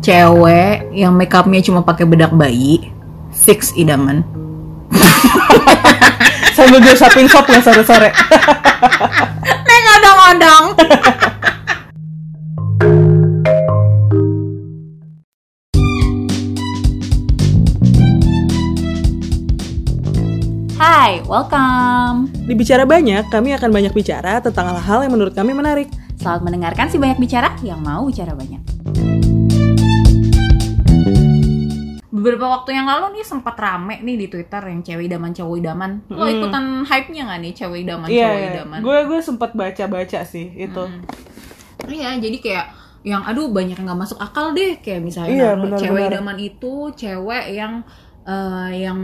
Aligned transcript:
cewek 0.00 0.88
yang 0.96 1.12
makeupnya 1.12 1.60
cuma 1.60 1.84
pakai 1.84 2.08
bedak 2.08 2.32
bayi 2.32 2.88
fix 3.32 3.72
idaman 3.76 4.24
Sambil 6.50 6.82
gue 6.82 6.92
shopping 6.98 7.30
shop 7.30 7.46
ya 7.46 7.62
sore-sore. 7.62 8.10
neng 9.70 9.84
odong-odong 9.96 10.64
Hai, 20.80 21.20
welcome. 21.28 22.32
Di 22.48 22.56
Bicara 22.56 22.88
Banyak, 22.88 23.28
kami 23.28 23.52
akan 23.52 23.68
banyak 23.68 23.92
bicara 23.92 24.40
tentang 24.40 24.72
hal-hal 24.72 25.04
yang 25.04 25.12
menurut 25.12 25.36
kami 25.36 25.52
menarik. 25.52 25.92
Selamat 26.16 26.44
mendengarkan 26.44 26.88
si 26.88 26.96
banyak 26.96 27.20
bicara 27.20 27.52
yang 27.60 27.84
mau 27.84 28.08
bicara 28.08 28.32
banyak. 28.32 28.69
Beberapa 32.20 32.46
waktu 32.50 32.76
yang 32.76 32.84
lalu 32.84 33.16
nih 33.16 33.24
sempat 33.24 33.56
rame 33.56 33.96
nih 33.98 34.14
di 34.14 34.26
Twitter 34.26 34.60
yang 34.62 34.80
cewek 34.80 35.08
idaman 35.08 35.32
cowok 35.32 35.56
idaman. 35.56 35.90
Lo 36.06 36.22
Mm. 36.22 36.34
ikutan 36.36 36.64
hype-nya 36.84 37.22
nggak 37.24 37.40
nih 37.40 37.52
cewek 37.54 37.78
idaman 37.80 38.06
Iya, 38.06 38.20
cowok 38.22 38.36
iya. 38.36 38.48
idaman? 38.52 38.78
gue 38.78 38.98
gue 39.06 39.20
sempat 39.20 39.50
baca-baca 39.54 40.20
sih 40.22 40.46
itu. 40.54 40.84
Iya, 41.82 42.08
jadi 42.14 42.38
kayak 42.38 42.66
yang 43.02 43.24
aduh 43.24 43.48
banyak 43.48 43.72
yang 43.74 43.86
nggak 43.86 44.00
masuk 44.02 44.20
akal 44.20 44.52
deh 44.52 44.76
kayak 44.78 45.00
misalnya 45.00 45.32
Iya, 45.32 45.48
naruh 45.50 45.62
benar, 45.64 45.78
cewek 45.80 45.96
benar. 45.98 46.12
idaman 46.12 46.36
itu 46.38 46.72
cewek 46.94 47.44
yang 47.50 47.72
eh, 48.22 48.70
yang 48.78 48.98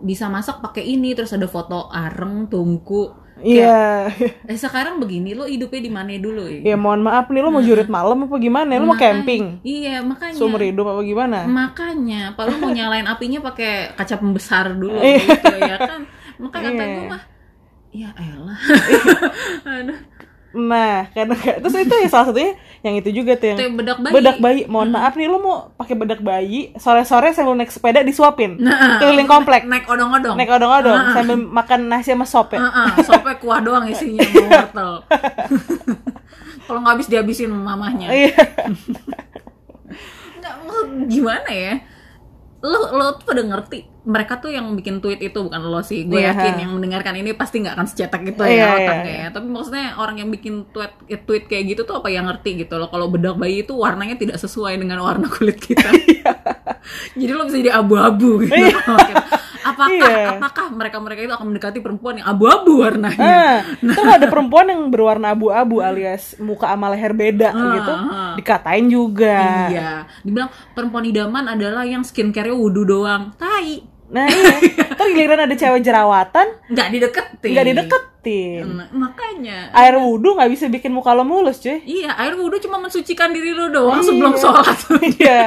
bisa 0.00 0.30
masak 0.30 0.62
pakai 0.62 0.86
ini 0.86 1.10
terus 1.12 1.34
ada 1.34 1.44
foto 1.44 1.90
areng 1.90 2.46
tungku. 2.46 3.10
Iya. 3.40 4.10
Eh 4.50 4.58
sekarang 4.58 4.98
begini 4.98 5.32
lo 5.32 5.44
hidupnya 5.44 5.80
di 5.80 5.92
mana 5.92 6.10
dulu 6.16 6.44
ya? 6.46 6.74
Ya 6.74 6.76
mohon 6.76 7.00
maaf 7.00 7.28
nih 7.28 7.40
lo 7.40 7.48
mau 7.48 7.62
jurit 7.62 7.86
malam 7.86 8.26
apa 8.26 8.36
gimana? 8.36 8.76
Lo 8.76 8.86
mau 8.86 8.98
camping? 8.98 9.60
Iya, 9.62 10.00
makanya. 10.02 10.36
Seumur 10.36 10.60
hidup 10.60 10.86
apa 10.86 11.00
gimana? 11.02 11.44
Makanya, 11.46 12.32
lu 12.34 12.56
mau 12.58 12.70
nyalain 12.70 13.06
apinya 13.06 13.40
pakai 13.40 13.94
kaca 13.94 14.16
pembesar 14.18 14.74
dulu 14.74 14.98
Iya. 14.98 15.20
gitu 15.24 15.56
ya 15.58 15.76
kan. 15.78 16.00
Makanya 16.40 16.70
kata 16.72 16.84
Iya. 16.84 16.94
gue 16.96 17.04
mah 17.08 17.22
ya 17.90 18.10
elah. 18.14 18.60
Aduh, 19.82 19.98
Nah, 20.50 21.06
karena 21.10 21.30
terus 21.62 21.74
itu 21.76 21.94
ya 21.94 22.08
salah 22.08 22.26
satunya 22.26 22.52
yang 22.80 22.96
itu 22.96 23.12
juga 23.12 23.36
tuh 23.36 23.48
yang 23.48 23.56
itu 23.56 23.64
yang 23.64 23.76
bedak 23.76 23.98
bayi. 24.00 24.12
bedak 24.12 24.36
bayi. 24.38 24.60
Mohon 24.66 24.88
maaf 24.90 25.12
nih 25.14 25.26
lo 25.26 25.38
mau 25.38 25.56
pakai 25.72 25.94
bedak 25.94 26.20
bayi 26.20 26.74
sore-sore 26.74 27.30
sambil 27.30 27.54
naik 27.54 27.70
sepeda 27.70 28.02
disuapin. 28.02 28.58
Nah, 28.58 28.98
Keliling 28.98 29.26
komplek. 29.26 29.62
naik 29.64 29.86
odong-odong. 29.86 30.34
Naik 30.34 30.50
odong-odong 30.50 30.98
sambil 31.12 31.36
makan 31.36 31.80
nasi 31.86 32.10
sama 32.10 32.26
sop 32.26 32.50
ya. 32.50 32.58
Heeh, 32.60 32.88
sopnya 33.00 33.34
kuah 33.36 33.60
doang 33.60 33.86
isinya 33.86 34.26
wortel. 34.50 34.92
Kalau 36.66 36.78
nggak 36.80 36.94
habis 36.96 37.06
dihabisin 37.06 37.50
mamahnya. 37.50 38.10
Iya. 38.10 38.34
Nggak, 40.36 40.54
maksud 40.60 40.86
gimana 41.06 41.50
ya? 41.50 41.74
Lo 42.60 42.92
lo 42.92 43.16
tuh 43.16 43.24
pada 43.24 43.40
ngerti 43.40 43.88
mereka 44.00 44.40
tuh 44.40 44.48
yang 44.48 44.72
bikin 44.76 45.00
tweet 45.04 45.20
itu 45.20 45.36
bukan 45.36 45.60
lo 45.60 45.80
sih. 45.80 46.04
Gue 46.04 46.24
Iya. 46.24 46.32
yakin 46.32 46.54
yang 46.64 46.72
mendengarkan 46.76 47.16
ini 47.16 47.36
pasti 47.36 47.60
nggak 47.60 47.76
akan 47.76 47.86
secetak 47.88 48.20
gitu 48.24 48.44
Iya, 48.44 48.48
ya 48.48 48.56
iya, 48.56 48.68
otaknya 48.76 49.12
iya. 49.12 49.24
ya. 49.24 49.28
Tapi 49.32 49.46
maksudnya 49.48 49.84
orang 49.96 50.16
yang 50.20 50.28
bikin 50.32 50.68
tweet 50.72 50.92
tweet 51.24 51.44
kayak 51.48 51.64
gitu 51.72 51.84
tuh 51.84 52.00
apa 52.00 52.08
yang 52.08 52.24
ngerti 52.28 52.64
gitu 52.64 52.76
loh. 52.80 52.88
Kalau 52.88 53.08
bedak 53.08 53.36
bayi 53.36 53.64
itu 53.64 53.72
warnanya 53.76 54.16
tidak 54.16 54.36
sesuai 54.40 54.76
dengan 54.76 55.00
warna 55.00 55.28
kulit 55.28 55.56
kita. 55.56 55.88
Jadi 57.20 57.32
lo 57.36 57.44
bisa 57.44 57.60
jadi 57.60 57.76
abu-abu 57.76 58.40
gitu. 58.44 58.56
Apakah 59.62 59.88
Iya. 59.90 60.36
apakah 60.36 60.66
mereka-mereka 60.70 61.20
itu 61.22 61.32
akan 61.32 61.46
mendekati 61.48 61.78
perempuan 61.78 62.14
yang 62.16 62.28
abu-abu 62.28 62.80
warnanya? 62.80 63.20
Ah, 63.20 63.56
itu 63.76 64.00
ada 64.00 64.26
perempuan 64.26 64.66
yang 64.66 64.82
berwarna 64.86 65.30
abu-abu 65.30 65.80
alias 65.80 66.36
muka 66.36 66.66
sama 66.66 66.88
leher 66.88 67.12
beda 67.12 67.48
gitu, 67.50 67.92
ah. 67.92 68.34
dikatain 68.34 68.86
juga. 68.86 69.68
Iya, 69.68 69.90
dibilang 70.20 70.48
perempuan 70.70 71.04
idaman 71.04 71.44
adalah 71.46 71.82
yang 71.82 72.00
skincare-nya 72.00 72.52
wudhu 72.52 72.82
doang. 72.82 73.32
Tai, 73.34 73.86
Nah 74.10 74.26
iya, 74.26 74.58
ntar 74.90 75.06
giliran 75.06 75.38
ada 75.40 75.54
cewek 75.54 75.80
jerawatan, 75.80 76.42
nggak 76.66 76.88
dideketin. 76.90 77.50
nggak 77.54 77.66
dideketin. 77.70 78.64
Nah, 78.66 78.90
makanya. 78.90 79.70
Air 79.70 79.96
wudhu 79.96 80.34
nggak 80.34 80.50
bisa 80.50 80.66
bikin 80.66 80.90
muka 80.90 81.14
lo 81.14 81.22
mulus 81.22 81.62
cuy. 81.62 81.78
Iya, 81.80 82.18
air 82.18 82.34
wudhu 82.34 82.58
cuma 82.58 82.76
mensucikan 82.76 83.30
diri 83.30 83.54
lu 83.54 83.70
doang 83.70 84.02
Iya. 84.02 84.06
sebelum 84.10 84.34
sholat. 84.34 84.78
Iya, 85.14 85.40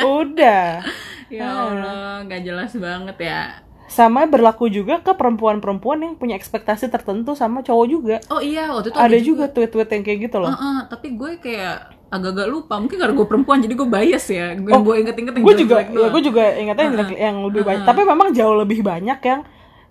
udah. 0.00 0.86
ya 1.30 1.46
Allah, 1.46 2.22
nggak 2.24 2.40
jelas 2.42 2.70
banget 2.76 3.16
ya. 3.20 3.40
Sama 3.86 4.26
berlaku 4.26 4.66
juga 4.66 4.98
ke 4.98 5.14
perempuan-perempuan 5.14 6.02
yang 6.02 6.14
punya 6.18 6.34
ekspektasi 6.34 6.90
tertentu 6.90 7.38
sama 7.38 7.62
cowok 7.62 7.86
juga. 7.86 8.16
Oh 8.26 8.42
iya, 8.42 8.74
waktu 8.74 8.90
itu 8.90 8.98
Ada 8.98 9.18
juga 9.22 9.44
tweet-tweet 9.46 9.88
yang 9.94 10.02
kayak 10.02 10.18
gitu 10.26 10.36
loh. 10.42 10.50
Heeh, 10.50 10.78
tapi 10.90 11.14
gue 11.14 11.38
kayak 11.38 11.94
agak-agak 12.10 12.48
lupa. 12.50 12.82
Mungkin 12.82 12.98
karena 12.98 13.14
gue 13.14 13.26
perempuan 13.30 13.62
jadi 13.62 13.74
gue 13.78 13.86
bias 13.86 14.26
ya. 14.26 14.58
Gue 14.58 14.74
Oh, 14.74 14.82
gue 14.82 14.94
inget-inget 15.06 15.38
yang 15.38 15.44
gue 15.46 15.54
juga 15.54 15.76
ya 15.86 16.08
gue 16.10 16.22
juga 16.22 16.44
ingatnya 16.58 16.84
yang, 16.90 17.10
yang 17.14 17.36
lebih 17.46 17.62
banyak 17.62 17.84
tapi 17.86 18.02
memang 18.02 18.28
jauh 18.34 18.56
lebih 18.58 18.80
banyak 18.82 19.18
yang 19.22 19.40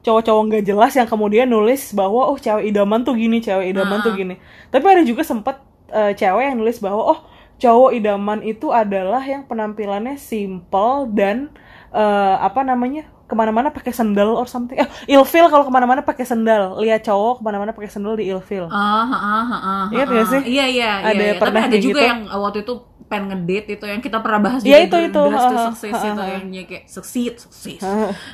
cowok-cowok 0.03 0.41
nggak 0.51 0.63
jelas 0.69 0.91
yang 0.93 1.07
kemudian 1.09 1.47
nulis 1.49 1.89
bahwa 1.91 2.29
oh 2.29 2.37
cewek 2.37 2.69
idaman 2.69 3.01
tuh 3.01 3.17
gini 3.17 3.41
cewek 3.41 3.73
idaman 3.73 4.05
tuh 4.05 4.13
gini 4.13 4.37
tapi 4.69 4.85
ada 4.85 5.01
juga 5.01 5.25
sempet 5.25 5.57
eh, 5.89 6.13
cewek 6.13 6.43
yang 6.45 6.57
nulis 6.61 6.77
bahwa 6.77 7.01
oh 7.15 7.19
cowok 7.57 7.91
idaman 7.95 8.43
itu 8.43 8.69
adalah 8.71 9.23
yang 9.23 9.47
penampilannya 9.47 10.19
simple 10.19 11.07
dan 11.15 11.51
eh, 11.95 12.35
apa 12.39 12.61
namanya 12.67 13.14
ke 13.25 13.33
mana-mana 13.33 13.73
pakai 13.73 13.89
sendal 13.89 14.37
or 14.37 14.45
something 14.45 14.77
eh 14.77 14.85
ilfil 15.09 15.49
kalau 15.49 15.65
ke 15.65 15.73
mana-mana 15.73 16.05
pakai 16.05 16.25
sendal 16.25 16.77
lihat 16.77 17.01
cowok 17.01 17.41
ke 17.41 17.41
mana-mana 17.41 17.73
pakai 17.73 17.89
sendal 17.89 18.13
di 18.13 18.29
ilfil 18.29 18.69
Ah, 18.69 19.01
ah, 19.01 19.09
ah, 19.09 19.45
ah, 19.49 19.85
ah, 19.89 20.05
ah. 20.05 20.25
sih? 20.29 20.41
Iya, 20.45 20.65
iya, 20.69 20.91
Ada 21.01 21.13
iya, 21.17 21.25
iya. 21.33 21.41
Tapi 21.41 21.57
ada 21.57 21.77
juga 21.77 21.99
gitu? 21.99 21.99
yang 22.05 22.19
waktu 22.29 22.59
itu 22.61 22.73
pengen 23.05 23.37
ngedate 23.37 23.77
itu 23.77 23.85
yang 23.85 24.01
kita 24.01 24.17
pernah 24.17 24.41
bahas 24.41 24.61
Iya, 24.65 24.81
juga 24.81 24.97
itu, 24.97 24.97
itu. 25.13 25.21
Dress 25.29 25.45
to 25.45 25.55
Ah, 25.55 25.65
Success 25.69 25.93
ah, 25.93 26.05
itu 26.09 26.21
ah. 26.21 26.27
yang 26.33 26.65
kayak 26.65 26.83
succeed, 26.89 27.33
success. 27.37 27.81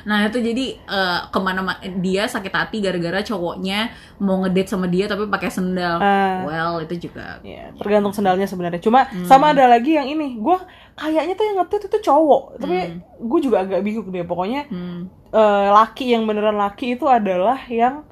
Nah, 0.08 0.18
itu 0.32 0.38
jadi 0.40 0.64
eh, 0.80 1.18
ke 1.28 1.38
mana 1.44 1.60
dia 2.00 2.24
sakit 2.24 2.52
hati 2.52 2.76
gara-gara 2.80 3.20
cowoknya 3.20 3.92
mau 4.24 4.40
ngedate 4.40 4.72
sama 4.72 4.88
dia 4.88 5.04
tapi 5.04 5.28
pakai 5.28 5.50
sendal. 5.52 6.00
Ah. 6.00 6.44
Well, 6.48 6.88
itu 6.88 7.08
juga 7.08 7.40
Ya, 7.44 7.68
tergantung 7.76 8.16
sendalnya 8.16 8.48
sebenarnya. 8.48 8.80
Cuma 8.80 9.04
Hmm. 9.12 9.28
sama 9.28 9.52
ada 9.52 9.68
lagi 9.68 9.92
yang 9.92 10.08
ini, 10.08 10.40
gue 10.40 10.58
kayaknya 11.02 11.34
tuh 11.34 11.44
yang 11.44 11.56
ngetit 11.58 11.82
itu 11.90 11.98
cowok, 12.00 12.42
tapi 12.56 12.76
Hmm. 12.78 12.98
gue 13.18 13.40
juga 13.42 13.66
agak 13.66 13.82
bingung 13.82 14.08
deh. 14.08 14.22
Pokoknya 14.22 14.70
hmm, 14.70 15.00
eh, 15.28 15.68
laki 15.68 16.14
yang 16.14 16.22
beneran 16.24 16.54
laki 16.54 16.94
itu 16.94 17.04
adalah 17.04 17.58
yang 17.66 18.06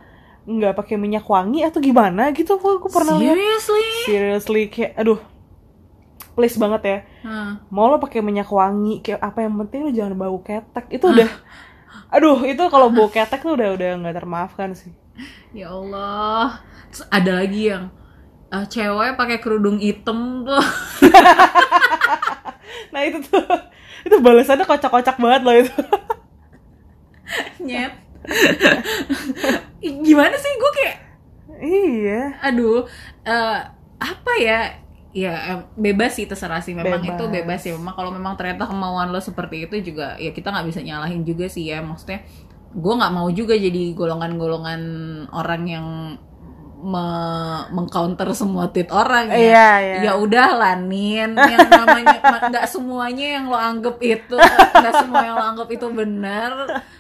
nggak 0.45 0.75
pakai 0.75 0.97
minyak 0.97 1.23
wangi 1.25 1.63
atau 1.63 1.79
gimana 1.79 2.35
gitu. 2.35 2.59
Gue 2.59 2.91
pernah 2.91 3.15
lihat. 3.15 3.39
seriously? 3.39 3.87
Seriously 4.03 4.63
kayak, 4.67 4.99
aduh, 4.99 5.21
please 6.33 6.57
banget 6.57 6.83
ya. 6.83 6.99
Hah. 7.23 7.51
Mau 7.69 7.87
lo 7.87 7.97
pakai 7.97 8.19
minyak 8.19 8.51
wangi, 8.51 8.99
kayak 8.99 9.21
apa 9.21 9.45
yang 9.45 9.55
penting 9.61 9.87
lo 9.87 9.91
jangan 9.91 10.15
bau 10.17 10.39
ketek. 10.41 10.91
Itu 10.91 11.13
udah, 11.13 11.31
aduh, 12.11 12.43
itu 12.43 12.63
kalau 12.67 12.91
bau 12.91 13.07
ketek 13.07 13.41
tuh 13.41 13.55
udah 13.55 13.79
udah 13.79 13.89
nggak 14.01 14.17
termaafkan 14.17 14.75
sih. 14.75 14.91
Ya 15.53 15.71
Allah. 15.71 16.65
Terus 16.91 17.05
ada 17.07 17.33
lagi 17.39 17.71
yang 17.71 17.93
eh, 18.51 18.65
cewek 18.67 19.15
pakai 19.15 19.39
kerudung 19.39 19.79
hitam 19.79 20.43
tuh. 20.43 20.59
Nah 22.93 23.01
itu 23.07 23.19
tuh, 23.23 23.43
itu 24.07 24.17
balasannya 24.21 24.67
kocak-kocak 24.67 25.17
banget 25.19 25.43
loh 25.47 25.57
itu. 25.57 25.75
Nyet. 27.67 27.93
Gimana 29.81 30.35
sih 30.37 30.53
gue 30.61 30.73
kayak 30.77 30.97
iya. 31.61 32.41
aduh 32.41 32.89
eh, 33.25 33.59
apa 34.01 34.33
ya 34.41 34.81
ya 35.11 35.67
bebas 35.75 36.15
sih 36.15 36.27
terserah 36.31 36.63
sih 36.63 36.71
memang 36.73 37.03
Bebas. 37.03 37.19
itu 37.19 37.25
bebas 37.27 37.61
ya 37.67 37.73
memang 37.75 37.95
kalau 37.99 38.11
memang 38.15 38.39
ternyata 38.39 38.71
kemauan 38.71 39.11
lo 39.11 39.19
seperti 39.19 39.67
itu 39.67 39.93
juga 39.93 40.15
ya 40.23 40.31
kita 40.31 40.55
nggak 40.55 40.67
bisa 40.71 40.81
nyalahin 40.87 41.27
juga 41.27 41.51
sih 41.51 41.67
ya 41.67 41.83
maksudnya 41.83 42.23
gue 42.71 42.95
nggak 42.95 43.15
mau 43.15 43.27
juga 43.35 43.59
jadi 43.59 43.91
golongan-golongan 43.99 44.83
orang 45.35 45.63
yang 45.67 45.87
me- 46.81 47.65
mengcounter 47.71 48.33
semua 48.33 48.69
tweet 48.69 48.89
orang 48.89 49.29
ya 49.29 49.37
Iya, 49.37 49.71
iya. 49.79 49.97
ya 50.01 50.13
udah 50.17 50.49
lah 50.53 50.75
Nin 50.75 51.37
yang 51.37 51.69
namanya 51.69 52.17
ma- 52.21 52.49
nggak 52.49 52.67
semuanya 52.67 53.27
yang 53.37 53.45
lo 53.47 53.55
anggap 53.55 53.97
itu 53.99 54.37
nggak 54.75 54.95
semua 54.97 55.21
yang 55.23 55.37
lo 55.37 55.45
anggap 55.47 55.69
itu 55.69 55.87
benar 55.87 56.51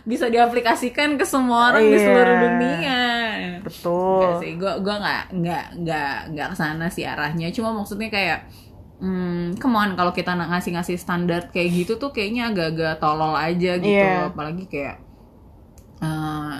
bisa 0.03 0.29
diaplikasikan 0.29 1.17
ke 1.17 1.25
semua 1.25 1.73
orang 1.73 1.83
di 1.83 1.93
Iya. 1.93 2.05
seluruh 2.05 2.37
dunia 2.39 3.03
Betul. 3.61 4.21
Enggak 4.21 4.35
sih, 4.41 4.53
gue 4.57 4.73
gua 4.81 4.97
nggak 4.97 5.23
nggak 5.35 5.65
nggak 5.79 6.15
nggak 6.33 6.49
ke 6.49 6.57
sana 6.57 6.87
sih 6.89 7.05
arahnya. 7.05 7.53
Cuma 7.53 7.77
maksudnya 7.77 8.09
kayak, 8.09 8.49
hmm, 8.97 9.61
come 9.61 9.77
on 9.77 9.93
kalau 9.93 10.11
kita 10.11 10.33
ngasih-ngasih 10.33 10.97
standar 10.97 11.49
kayak 11.49 11.69
gitu 11.75 11.93
tuh 11.95 12.09
kayaknya 12.09 12.49
agak-agak 12.49 12.97
tolol 12.97 13.37
aja 13.37 13.77
gitu. 13.77 13.85
Iya. 14.01 14.33
Apalagi 14.33 14.65
kayak 14.65 14.97
eh, 16.01 16.55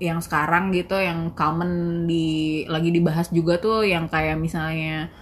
yang 0.00 0.18
sekarang 0.18 0.72
gitu, 0.72 0.96
yang 0.96 1.36
common 1.36 2.04
di 2.08 2.26
lagi 2.66 2.88
dibahas 2.88 3.28
juga 3.28 3.60
tuh 3.60 3.84
yang 3.84 4.08
kayak 4.08 4.40
misalnya 4.40 5.12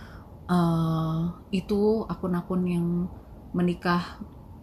eh 0.48 1.18
itu 1.52 2.06
akun-akun 2.06 2.62
yang 2.64 2.86
menikah 3.50 4.16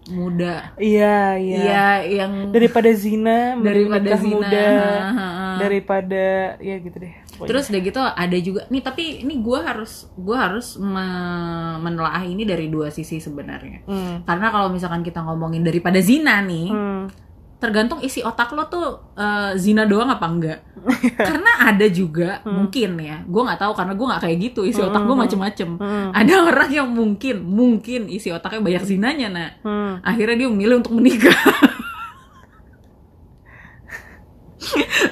muda. 0.06 0.73
Iya, 0.77 1.35
iya. 1.35 1.57
Iya, 1.57 1.85
yang 2.23 2.33
Daripada 2.53 2.94
zina, 2.94 3.53
daripada 3.67 4.15
zina 4.17 4.29
muda. 4.38 4.65
Ha, 4.65 5.01
ha, 5.09 5.27
ha. 5.27 5.45
daripada 5.56 6.25
ya 6.59 6.75
gitu 6.77 7.00
deh 7.00 7.15
pokoknya. 7.31 7.47
Terus 7.47 7.65
udah 7.71 7.81
gitu 7.81 8.01
ada 8.03 8.38
juga 8.38 8.62
nih 8.67 8.83
tapi 8.83 9.23
ini 9.23 9.39
gue 9.39 9.56
harus 9.56 10.12
gue 10.13 10.35
harus 10.35 10.75
me- 10.75 11.79
menelaah 11.79 12.21
ini 12.21 12.44
dari 12.44 12.67
dua 12.67 12.91
sisi 12.91 13.17
sebenarnya. 13.17 13.88
Hmm. 13.88 14.15
Karena 14.27 14.51
kalau 14.51 14.67
misalkan 14.69 15.01
kita 15.01 15.23
ngomongin 15.23 15.63
daripada 15.63 15.97
zina 16.03 16.38
nih, 16.44 16.69
Hmm. 16.69 17.03
Tergantung 17.65 17.97
isi 18.00 18.21
otak 18.21 18.53
lo 18.53 18.69
tuh 18.69 18.85
eh, 19.17 19.57
zina 19.57 19.83
doang 19.83 20.06
apa 20.07 20.25
enggak. 20.29 20.59
karena 21.17 21.65
ada 21.65 21.89
juga 21.89 22.45
mungkin 22.45 23.01
ya, 23.01 23.25
gue 23.25 23.41
nggak 23.41 23.57
tahu 23.57 23.73
karena 23.73 23.97
gue 23.97 24.06
nggak 24.06 24.21
kayak 24.21 24.38
gitu 24.38 24.62
isi 24.62 24.77
otak 24.79 25.01
gue 25.01 25.17
macem-macem. 25.17 25.69
Hmm. 25.81 26.13
Ada 26.13 26.33
orang 26.53 26.69
yang 26.69 26.88
mungkin 26.94 27.41
mungkin 27.41 28.06
isi 28.06 28.29
otaknya 28.29 28.62
banyak 28.62 28.83
zinanya 28.85 29.27
nah, 29.33 29.50
Hmm. 29.65 29.97
akhirnya 30.06 30.45
dia 30.45 30.50
memilih 30.53 30.85
untuk 30.85 30.94
menikah. 30.94 31.33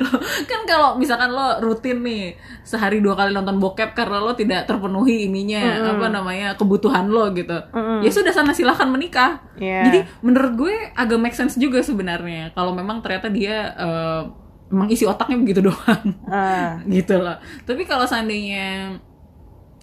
Lo- 0.02 0.22
kan 0.44 0.62
kalau 0.64 0.96
misalkan 0.96 1.30
lo 1.30 1.60
rutin 1.60 2.00
nih 2.00 2.34
sehari 2.62 2.98
dua 2.98 3.14
kali 3.14 3.32
nonton 3.32 3.58
bokep 3.58 3.92
karena 3.92 4.18
lo 4.18 4.34
tidak 4.34 4.64
terpenuhi 4.64 5.26
ininya 5.26 5.62
apa 5.90 6.08
namanya 6.08 6.54
kebutuhan 6.54 7.08
lo 7.08 7.30
gitu 7.32 7.54
Mm-mm. 7.70 8.02
ya 8.02 8.10
sudah 8.10 8.30
sana 8.30 8.52
silahkan 8.52 8.86
menikah 8.86 9.40
Iya. 9.54 9.82
jadi 9.86 10.00
menurut 10.20 10.54
gue 10.58 10.76
agak 10.92 11.18
make 11.18 11.34
sense 11.34 11.56
juga 11.56 11.80
sebenarnya 11.80 12.52
kalau 12.52 12.72
memang 12.72 13.00
ternyata 13.00 13.28
dia 13.28 13.70
eh, 13.72 14.22
emang 14.68 14.90
isi 14.90 15.04
otaknya 15.04 15.38
begitu 15.38 15.62
doang 15.68 16.04
Ah. 16.26 16.82
gitu 16.84 17.16
loh 17.16 17.38
tapi 17.64 17.84
kalau 17.84 18.04
seandainya 18.04 18.98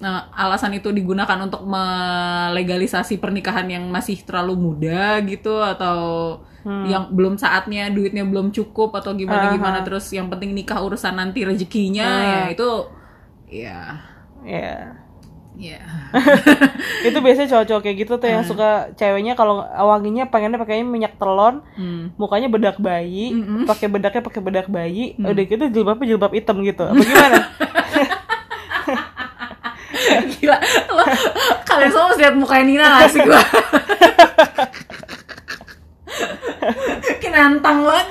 nah, 0.01 0.33
alasan 0.33 0.73
itu 0.75 0.89
digunakan 0.91 1.37
untuk 1.45 1.61
melegalisasi 1.69 3.21
pernikahan 3.21 3.69
yang 3.69 3.85
masih 3.93 4.25
terlalu 4.25 4.57
muda 4.57 5.21
gitu 5.29 5.61
atau 5.61 6.41
yang 6.65 7.09
belum 7.09 7.41
saatnya 7.41 7.89
duitnya 7.89 8.21
belum 8.21 8.53
cukup 8.53 8.93
atau 8.93 9.17
gimana 9.17 9.49
gimana 9.49 9.81
terus 9.81 10.13
yang 10.13 10.29
penting 10.29 10.53
nikah 10.53 10.77
urusan 10.85 11.17
nanti 11.17 11.41
rezekinya 11.41 12.05
ya 12.05 12.41
itu 12.53 12.69
ya. 13.49 13.97
Ya. 14.45 14.97
ya. 15.57 15.81
Itu 17.09 17.21
biasanya 17.21 17.49
cowok-cowok 17.49 17.83
kayak 17.85 17.97
gitu 18.05 18.13
tuh 18.17 18.29
yang 18.29 18.45
suka 18.45 18.93
ceweknya 18.97 19.37
kalau 19.37 19.65
wanginya 19.65 20.29
pengennya 20.29 20.57
pakainya 20.57 20.85
minyak 20.85 21.17
telon 21.21 21.61
hmm. 21.77 22.17
mukanya 22.17 22.49
bedak 22.49 22.77
bayi 22.81 23.37
Mm-mm. 23.37 23.69
pakai 23.69 23.89
bedaknya 23.93 24.23
pakai 24.25 24.41
bedak 24.41 24.69
bayi 24.73 25.17
udah 25.21 25.45
gitu 25.45 25.65
jilbabnya 25.69 26.07
jilbab 26.17 26.33
hitam 26.33 26.61
gitu. 26.65 26.85
Apa 26.89 27.03
gimana 27.05 27.39
gila. 30.39 30.59
Lo 30.95 31.05
kalian 31.67 31.91
semua 31.91 32.09
mesti 32.13 32.23
lihat 32.23 32.37
mukanya 32.37 32.65
Nina 32.67 32.87
gak 33.01 33.11
sih 33.13 33.21
gue 33.23 33.41
Kinantang 37.23 37.87
banget. 37.87 38.09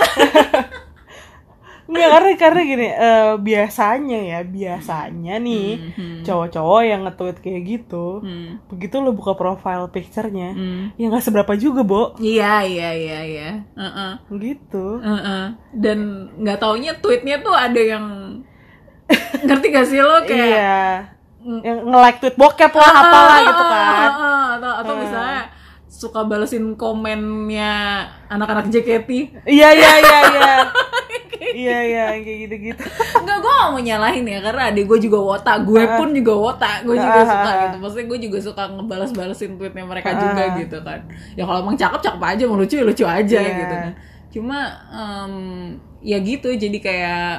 Nggak, 1.90 2.10
karena 2.14 2.32
karena 2.38 2.62
gini 2.70 2.88
eh, 2.94 3.34
biasanya 3.42 4.20
ya 4.22 4.40
biasanya 4.46 5.36
nih 5.42 5.68
Hmm, 5.98 6.22
cowok-cowok 6.22 6.82
yang 6.86 7.02
nge-tweet 7.02 7.38
kayak 7.42 7.62
gitu 7.66 8.22
hmm, 8.22 8.70
begitu 8.70 9.02
lo 9.02 9.10
buka 9.10 9.34
profile 9.34 9.90
picture-nya 9.90 10.54
hmm. 10.54 11.02
ya 11.02 11.10
nggak 11.10 11.26
seberapa 11.26 11.58
juga 11.58 11.82
bo. 11.82 12.14
Iya 12.22 12.62
iya 12.62 12.90
iya 12.94 13.20
iya. 13.26 13.50
Heeh. 13.74 14.12
gitu. 14.38 15.02
Heeh. 15.02 15.58
Dan 15.74 16.30
nggak 16.38 16.62
taunya 16.62 16.94
tweetnya 17.02 17.42
tuh 17.42 17.58
ada 17.58 17.82
yang 17.82 18.06
ngerti 19.48 19.68
gak 19.74 19.88
sih 19.90 20.00
lo? 20.00 20.22
Kayak 20.30 20.46
iya 20.46 20.80
nge-like 21.42 22.20
tweet 22.20 22.36
bokep 22.36 22.74
lah 22.74 22.92
apalah 22.94 23.38
gitu 23.42 23.64
kan. 23.64 23.88
Ah, 23.90 24.12
ah, 24.12 24.48
atau 24.56 24.72
atau 24.78 24.94
misalnya 24.98 25.42
suka 25.90 26.22
balesin 26.22 26.76
komennya 26.76 27.72
anak-anak 28.28 28.70
JKT 28.70 29.10
iya 29.46 29.70
iya 29.72 29.92
iya 29.98 30.20
iya. 30.30 30.56
Iya 31.50 31.78
iya 31.82 32.04
kayak 32.14 32.40
gitu-gitu. 32.46 32.82
Enggak, 33.16 33.38
gue 33.42 33.50
gak 33.50 33.70
mau 33.72 33.82
nyalahin 33.82 34.22
ya 34.22 34.38
Karena 34.40 34.70
adik 34.70 34.86
gue 34.86 35.00
juga 35.02 35.18
wota. 35.18 35.58
Gue 35.58 35.82
pun 35.98 36.14
juga 36.14 36.34
wota. 36.36 36.72
Gue 36.84 36.94
juga 36.94 37.20
Ah. 37.20 37.26
suka 37.26 37.52
gitu. 37.58 37.76
Maksudnya 37.80 38.06
gue 38.06 38.20
juga 38.22 38.38
suka 38.40 38.64
ngebales-balesin 38.70 39.52
tweetnya 39.58 39.82
mereka 39.82 40.14
juga 40.14 40.44
gitu 40.56 40.78
kan. 40.80 41.00
Ya 41.34 41.44
kalau 41.44 41.60
emang 41.60 41.74
cakep, 41.74 42.00
cakep 42.00 42.22
aja 42.22 42.44
Mau 42.46 42.54
lucu, 42.54 42.76
ya 42.76 42.86
lucu 42.86 43.02
aja 43.02 43.40
Iya. 43.42 43.56
gitu 43.56 43.74
kan. 43.74 43.92
Cuma 44.30 44.60
em, 44.94 45.34
Ya 46.00 46.18
gitu 46.20 46.54
Jadi 46.54 46.78
kayak 46.78 47.32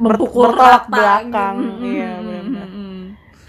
Mempukul 0.00 0.48
bertolak 0.48 0.88
rata 0.88 0.88
belakang. 0.88 1.54
gitu. 1.60 1.84
Iya, 1.92 2.10
Mm, 2.14 2.24
benar. 2.24 2.66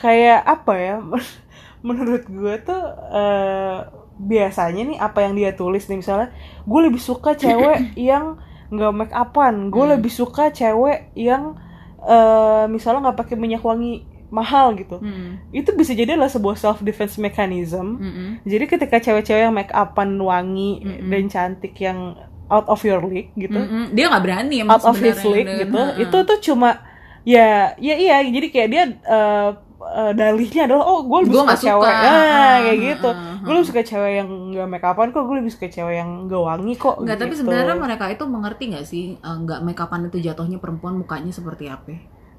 Kayak 0.04 0.44
apa 0.44 0.74
ya 0.76 0.96
menurut 1.88 2.28
gue 2.28 2.56
tuh 2.60 2.84
eh, 3.16 3.78
biasanya 4.20 4.84
nih 4.84 4.98
apa 5.00 5.24
yang 5.24 5.34
dia 5.40 5.56
tulis 5.56 5.88
nih 5.88 6.04
misalnya 6.04 6.36
gue 6.68 6.80
lebih 6.84 7.00
suka 7.00 7.40
cewek 7.40 7.96
yang 8.12 8.36
nggak 8.68 8.92
make 8.92 9.16
upan 9.16 9.72
gue 9.72 9.86
lebih 9.96 10.12
suka 10.12 10.52
cewek 10.52 11.16
yang 11.16 11.56
eh, 12.04 12.66
misalnya 12.68 13.10
nggak 13.10 13.20
pakai 13.24 13.36
minyak 13.40 13.64
wangi 13.64 14.12
mahal 14.34 14.74
gitu. 14.74 14.98
Mm, 14.98 15.54
itu 15.54 15.70
bisa 15.78 15.94
jadi 15.94 16.18
adalah 16.18 16.34
sebuah 16.34 16.58
self 16.58 16.82
defense 16.82 17.22
mechanism. 17.22 18.02
Mm, 18.02 18.10
mm. 18.10 18.32
jadi 18.50 18.66
ketika 18.66 18.98
cewek-cewek 18.98 19.46
yang 19.46 19.54
make 19.54 19.70
upan 19.70 20.18
wangi 20.18 20.82
dan 21.06 21.30
cantik 21.30 21.78
yang 21.78 22.18
out 22.50 22.66
of 22.66 22.82
your 22.82 22.98
league 23.06 23.30
gitu. 23.38 23.54
Mm, 23.54 23.70
mm. 23.70 23.86
Dia 23.94 24.10
gak 24.10 24.24
berani 24.26 24.58
out 24.66 24.82
of 24.82 24.98
his 24.98 25.22
league 25.22 25.46
gitu. 25.46 25.78
Heeh. 25.78 26.10
itu 26.10 26.18
tuh 26.26 26.38
cuma 26.42 26.82
ya 27.22 27.78
ya 27.78 27.94
iya. 27.94 28.26
Jadi 28.26 28.48
kayak 28.50 28.70
dia 28.74 28.84
eh, 28.90 29.50
eh, 29.94 30.12
dalihnya 30.12 30.62
adalah 30.66 30.84
oh 30.84 31.00
gue 31.02 31.20
lebih 31.22 31.32
Gua 31.32 31.40
suka 31.40 31.48
nggak 31.48 31.60
suka. 31.60 31.70
cewek 31.70 31.94
Ah, 31.94 32.02
ah, 32.04 32.56
kayak 32.60 32.80
gitu 32.84 33.10
ah, 33.10 33.36
gue 33.40 33.54
lebih 33.54 33.68
suka 33.68 33.82
cewek 33.84 34.12
yang 34.16 34.30
gak 34.52 34.68
make 34.68 34.86
upan 34.86 35.08
kok 35.10 35.24
gue 35.24 35.36
lebih 35.38 35.52
suka 35.52 35.68
cewek 35.68 35.96
yang 35.96 36.10
gak 36.26 36.42
wangi 36.42 36.74
kok 36.76 36.96
Enggak, 36.98 37.18
tapi 37.18 37.30
gitu. 37.30 37.40
sebenarnya 37.40 37.76
mereka 37.78 38.06
itu 38.08 38.24
mengerti 38.26 38.64
nggak 38.68 38.86
sih 38.86 39.04
eh, 39.16 39.36
nggak 39.40 39.60
make 39.62 39.78
upan 39.78 40.02
itu 40.06 40.18
jatuhnya 40.20 40.58
perempuan 40.58 40.96
mukanya 40.96 41.30
seperti 41.30 41.68
apa? 41.68 41.94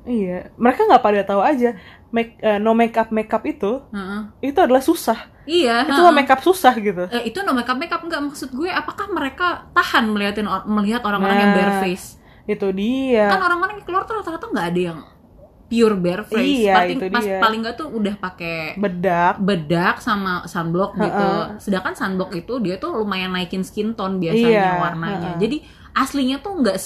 iya 0.04 0.52
mereka 0.54 0.84
nggak 0.84 1.00
pada 1.00 1.20
tahu 1.22 1.40
aja 1.40 1.80
make 2.10 2.36
eh, 2.38 2.58
no 2.58 2.72
make 2.72 2.92
up 2.92 3.08
make 3.08 3.30
up 3.30 3.40
itu 3.42 3.80
Heeh. 3.88 4.20
itu 4.44 4.58
adalah 4.58 4.80
susah 4.80 5.16
Iya. 5.44 5.84
itu 5.86 5.96
heeh. 5.96 6.12
make 6.12 6.28
up 6.28 6.40
susah 6.40 6.74
gitu 6.74 7.04
Eh, 7.06 7.28
itu 7.28 7.40
no 7.40 7.52
make 7.52 7.64
up 7.64 7.74
make 7.74 7.88
up 7.88 8.00
enggak 8.00 8.20
maksud 8.20 8.50
gue 8.50 8.68
apakah 8.68 9.08
mereka 9.08 9.46
tahan 9.70 10.04
melihatin 10.06 10.44
melihat 10.66 11.00
orang-orang 11.02 11.38
yang 11.38 11.50
Nah, 11.50 11.58
bare 11.58 11.74
face? 11.80 12.20
itu 12.44 12.68
dia 12.70 13.28
Kan 13.30 13.40
orang-orang 13.42 13.80
yang 13.80 13.86
keluar 13.86 14.02
tuh 14.02 14.14
rata-rata 14.14 14.44
nggak 14.46 14.66
ada 14.66 14.80
yang 14.84 14.98
pure 15.64 15.96
bare 15.96 16.22
face. 16.22 16.44
Iya, 16.60 16.74
paling 16.76 16.98
itu 17.00 17.06
pas 17.08 17.24
dia. 17.24 17.40
paling 17.40 17.58
nggak 17.64 17.76
tuh 17.76 17.88
udah 17.90 18.14
pakai 18.20 18.76
bedak 18.76 19.34
bedak 19.40 19.96
sama 19.98 20.44
sunblock 20.44 20.92
gitu. 20.94 21.28
Sedangkan 21.58 21.96
sunblock 21.96 22.30
itu 22.32 22.60
dia 22.60 22.76
tuh 22.76 22.92
lumayan 22.94 23.32
naikin 23.32 23.64
skin 23.64 23.92
tone 23.92 24.20
biasanya 24.20 24.44
Iya, 24.50 24.70
warnanya. 24.78 25.30
heeh. 25.34 25.40
Jadi 25.40 25.56
aslinya 25.94 26.42
tuh 26.42 26.58
nggak 26.58 26.76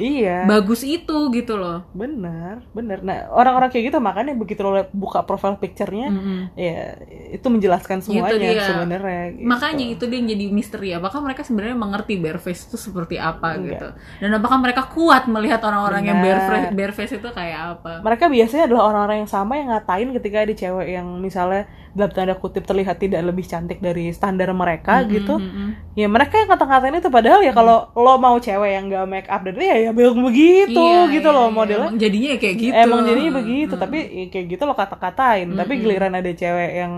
iya 0.00 0.48
sebagus 0.48 0.80
itu 0.80 1.16
gitu 1.28 1.60
loh. 1.60 1.84
benar 1.92 2.64
benar 2.72 3.04
nah 3.04 3.28
orang-orang 3.28 3.68
kayak 3.68 3.92
gitu 3.92 4.00
makanya 4.00 4.32
begitu 4.32 4.64
lo 4.64 4.88
buka 4.96 5.28
profile 5.28 5.60
picture-nya 5.60 6.08
Mm-mm. 6.08 6.40
ya 6.56 6.96
itu 7.36 7.46
menjelaskan 7.52 8.00
semuanya 8.00 8.40
dia. 8.40 8.64
sebenarnya 8.64 9.22
gitu. 9.36 9.44
Makanya 9.44 9.84
itu 9.92 10.04
dia 10.08 10.16
yang 10.16 10.28
jadi 10.32 10.44
misteri. 10.48 10.88
Apakah 10.96 11.20
mereka 11.20 11.42
sebenarnya 11.44 11.76
mengerti 11.76 12.16
bare 12.16 12.40
face 12.40 12.64
itu 12.70 12.80
seperti 12.80 13.20
apa 13.20 13.58
Enggak. 13.58 13.68
gitu? 13.76 13.88
Dan 14.24 14.30
apakah 14.40 14.58
mereka 14.62 14.88
kuat 14.88 15.28
melihat 15.28 15.60
orang-orang 15.60 16.02
yang 16.08 16.18
bare 16.24 16.40
Benar. 16.40 16.48
face, 16.48 16.68
bare 16.72 16.94
face 16.94 17.14
itu 17.20 17.28
kayak 17.28 17.60
apa? 17.76 17.92
mereka 18.00 18.24
biasanya 18.32 18.64
adalah 18.70 18.82
orang-orang 18.88 19.16
yang 19.26 19.30
sama 19.30 19.52
yang 19.58 19.68
ngatain 19.74 20.08
ketika 20.16 20.36
ada 20.46 20.54
cewek 20.56 20.88
yang 20.96 21.06
misalnya 21.20 21.62
dalam 21.96 22.12
tanda 22.12 22.34
kutip 22.36 22.62
terlihat 22.68 22.96
tidak 23.02 23.20
lebih 23.28 23.44
cantik 23.48 23.78
dari 23.80 24.12
standar 24.12 24.48
mereka 24.52 24.92
gitu 25.08 25.40
Mm-mm. 25.40 25.68
ya 25.96 26.06
mereka 26.06 26.34
yang 26.40 26.50
kata-katain 26.52 26.96
itu 27.00 27.08
padahal 27.08 27.40
ya 27.40 27.52
kalau 27.56 27.76
lo 27.96 28.12
mau 28.20 28.36
cewek 28.36 28.70
yang 28.76 28.84
gak 28.92 29.04
make 29.08 29.28
up 29.32 29.40
dan 29.46 29.56
ya 29.56 29.76
ya 29.88 29.90
bilang 29.96 30.20
begitu 30.20 30.76
Iya, 30.76 31.08
gitu 31.14 31.28
iya, 31.28 31.36
loh 31.36 31.48
iya. 31.48 31.56
modelnya 31.58 31.88
Emang 31.88 31.96
jadinya 32.02 32.28
ya 32.34 32.38
kayak 32.42 32.56
gitu. 32.60 32.76
emang 32.84 33.00
jadinya 33.08 33.32
begitu 33.40 33.74
tapi 33.82 33.96
ya 34.18 34.24
kayak 34.32 34.46
gitu 34.52 34.62
lo 34.68 34.74
kata-katain 34.76 35.48
tapi 35.58 35.72
Mm-mm. 35.72 35.82
giliran 35.82 36.12
ada 36.14 36.30
cewek 36.32 36.70
yang 36.80 36.92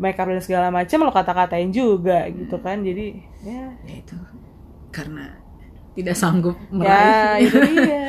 make 0.00 0.16
up 0.16 0.26
dan 0.32 0.40
segala 0.40 0.68
macam 0.72 0.98
lo 1.04 1.12
kata-katain 1.12 1.68
juga 1.70 2.26
gitu 2.32 2.56
kan 2.64 2.80
jadi 2.80 3.04
ya 3.44 3.62
Ya 3.84 3.94
itu 4.00 4.16
karena 4.90 5.20
tidak 5.96 6.16
sanggup 6.18 6.56
ya 6.80 6.96
meraih. 6.96 7.44
itu 7.44 7.58
dia. 7.60 8.00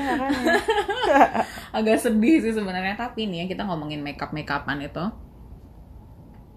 Agak 1.77 1.97
sedih 2.03 2.37
sih 2.43 2.53
sebenarnya 2.57 2.95
tapi 2.99 3.27
nih 3.29 3.37
ya 3.43 3.45
kita 3.51 3.63
ngomongin 3.67 4.01
makeup 4.05 4.31
makeupan 4.35 4.79
itu. 4.83 5.03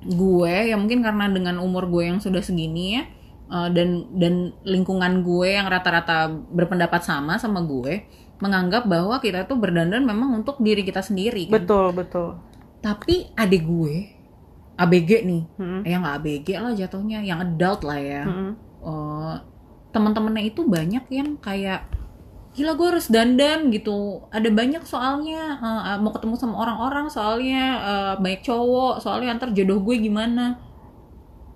Gue 0.05 0.69
ya 0.71 0.77
mungkin 0.77 1.01
karena 1.01 1.33
dengan 1.33 1.59
umur 1.59 1.89
gue 1.89 2.13
yang 2.13 2.21
sudah 2.21 2.45
segini 2.45 3.01
ya 3.01 3.03
eh, 3.51 3.69
dan 3.73 4.09
dan 4.17 4.53
lingkungan 4.63 5.25
gue 5.25 5.57
yang 5.57 5.67
rata-rata 5.67 6.29
berpendapat 6.29 7.01
sama 7.05 7.41
sama 7.41 7.65
gue 7.65 8.05
menganggap 8.43 8.85
bahwa 8.85 9.17
kita 9.23 9.49
tuh 9.49 9.57
berdandan 9.57 10.05
memang 10.05 10.45
untuk 10.45 10.61
diri 10.61 10.85
kita 10.85 11.01
sendiri 11.01 11.49
kan. 11.49 11.65
betul 11.65 11.87
betul 11.97 12.29
Tapi 12.85 13.33
adik 13.33 13.65
gue 13.65 13.95
ABG 14.75 15.11
nih, 15.23 15.43
Mm-mm. 15.55 15.81
ya 15.87 16.03
nggak 16.03 16.15
ABG 16.19 16.49
lah 16.59 16.73
jatuhnya, 16.75 17.23
yang 17.23 17.39
adult 17.39 17.87
lah 17.87 17.95
ya. 17.97 18.27
Mm-mm. 18.27 18.53
Eh, 18.85 19.35
teman-temannya 19.95 20.51
itu 20.51 20.67
banyak 20.67 21.05
yang 21.15 21.39
kayak 21.39 21.87
gila 22.55 22.73
gue 22.75 22.87
harus 22.87 23.11
dandan 23.11 23.69
gitu 23.69 24.23
ada 24.31 24.47
banyak 24.49 24.83
soalnya 24.87 25.59
eh, 25.59 25.97
mau 25.99 26.15
ketemu 26.15 26.35
sama 26.39 26.55
orang-orang 26.57 27.07
soalnya 27.11 27.63
eh, 27.83 28.15
banyak 28.17 28.41
cowok 28.41 29.03
soalnya 29.03 29.35
antar 29.35 29.51
jodoh 29.51 29.83
gue 29.83 29.99
gimana 29.99 30.59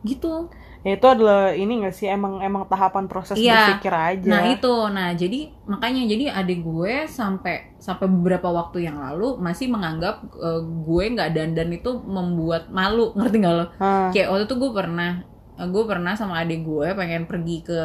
gitu 0.02 0.46
ya 0.86 0.94
itu 0.94 1.06
adalah 1.10 1.50
ini 1.50 1.82
gak 1.82 1.90
sih 1.90 2.06
emang 2.06 2.38
emang 2.38 2.62
tahapan 2.70 3.10
proses 3.10 3.34
Iya. 3.34 3.74
berpikir 3.74 3.90
aja 3.90 4.30
Nah 4.30 4.42
itu, 4.46 4.74
nah 4.94 5.10
jadi 5.10 5.50
makanya 5.66 6.06
jadi 6.06 6.24
adik 6.30 6.62
gue 6.62 6.94
sampai 7.10 7.74
sampai 7.82 8.06
beberapa 8.06 8.46
waktu 8.46 8.86
yang 8.86 9.02
lalu 9.02 9.42
masih 9.42 9.66
menganggap 9.66 10.22
eh, 10.38 10.62
gue 10.62 11.04
nggak 11.18 11.30
dandan 11.34 11.74
itu 11.74 11.90
membuat 12.06 12.70
malu, 12.70 13.10
ngerti 13.18 13.36
nggak 13.42 13.54
lo? 13.58 13.66
Hah. 13.82 14.14
Kayak 14.14 14.30
waktu 14.30 14.44
itu 14.46 14.54
gue 14.54 14.70
pernah 14.70 15.10
gue 15.58 15.82
pernah 15.82 16.14
sama 16.14 16.38
adik 16.38 16.62
gue 16.62 16.94
pengen 16.94 17.26
pergi 17.26 17.66
ke 17.66 17.80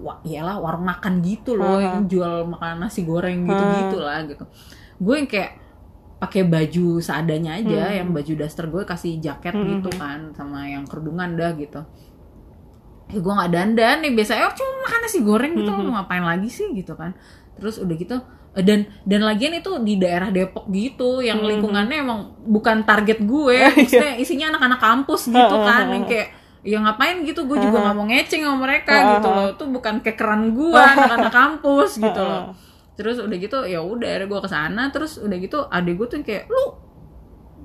wah 0.00 0.24
iyalah 0.24 0.56
warung 0.56 0.88
makan 0.88 1.20
gitu 1.20 1.52
loh 1.52 1.76
Aha. 1.76 1.84
yang 1.84 2.08
jual 2.08 2.48
makanan 2.48 2.88
nasi 2.88 3.04
goreng 3.04 3.44
gitu 3.44 3.64
gitu 3.84 3.98
lah 4.00 4.24
gitu. 4.24 4.44
Gue 4.96 5.20
yang 5.20 5.28
kayak 5.28 5.60
pakai 6.16 6.46
baju 6.46 7.02
seadanya 7.02 7.58
aja, 7.58 7.90
Hmm. 7.90 7.96
yang 7.98 8.08
baju 8.14 8.32
daster 8.38 8.70
gue 8.70 8.82
kasih 8.86 9.18
jaket 9.18 9.52
Hmm, 9.52 9.66
gitu 9.76 9.90
hmm. 9.92 9.98
kan 9.98 10.18
sama 10.32 10.64
yang 10.64 10.86
kerudungan 10.86 11.36
dah 11.36 11.52
gitu. 11.52 11.82
Eh 13.10 13.20
gue 13.20 13.32
nggak 13.34 13.50
dandan 13.50 13.96
nih 14.00 14.12
biasanya 14.14 14.48
oh, 14.48 14.54
cuma 14.56 14.70
makan 14.86 15.00
nasi 15.04 15.18
goreng 15.20 15.52
gitu 15.52 15.68
Hmm. 15.68 15.84
mau 15.84 16.00
ngapain 16.00 16.24
lagi 16.24 16.48
sih 16.48 16.72
gitu 16.72 16.96
kan. 16.96 17.12
Terus 17.58 17.76
udah 17.76 17.96
gitu 17.98 18.16
eh, 18.52 18.64
dan 18.64 18.84
dan 19.02 19.20
lagian 19.20 19.52
itu 19.52 19.68
di 19.80 19.96
daerah 19.96 20.28
Depok 20.28 20.70
gitu 20.70 21.20
yang 21.20 21.44
Hmm. 21.44 21.48
lingkungannya 21.56 21.96
emang 22.00 22.20
bukan 22.46 22.84
target 22.84 23.20
gue, 23.20 23.56
Iya. 23.60 23.76
maksudnya 23.76 24.14
isinya 24.16 24.46
anak-anak 24.56 24.80
kampus 24.80 25.28
gitu 25.28 25.56
kan 25.60 25.90
yang 25.90 26.04
kayak 26.06 26.28
ya 26.62 26.78
ngapain 26.78 27.22
gitu? 27.22 27.44
Gue 27.44 27.58
juga 27.58 27.82
nggak 27.82 27.94
mau 27.94 28.06
ngeceng 28.06 28.42
sama 28.42 28.58
mereka 28.62 28.94
gitu 29.18 29.28
loh. 29.28 29.46
Itu 29.52 29.64
bukan 29.68 29.94
kekeran 30.00 30.54
gue 30.54 30.78
anak-anak 30.78 31.32
kampus 31.32 31.98
gitu 31.98 32.22
loh. 32.22 32.54
Terus 32.92 33.18
udah 33.18 33.36
gitu 33.36 33.56
ya 33.64 33.80
udah 33.80 34.06
akhirnya 34.06 34.28
gue 34.28 34.40
ke 34.40 34.48
sana. 34.48 34.82
Terus 34.90 35.18
udah 35.18 35.36
gitu 35.36 35.58
adek 35.66 35.94
gue 35.98 36.06
tuh 36.06 36.16
yang 36.20 36.26
kayak 36.26 36.44
lu 36.46 36.64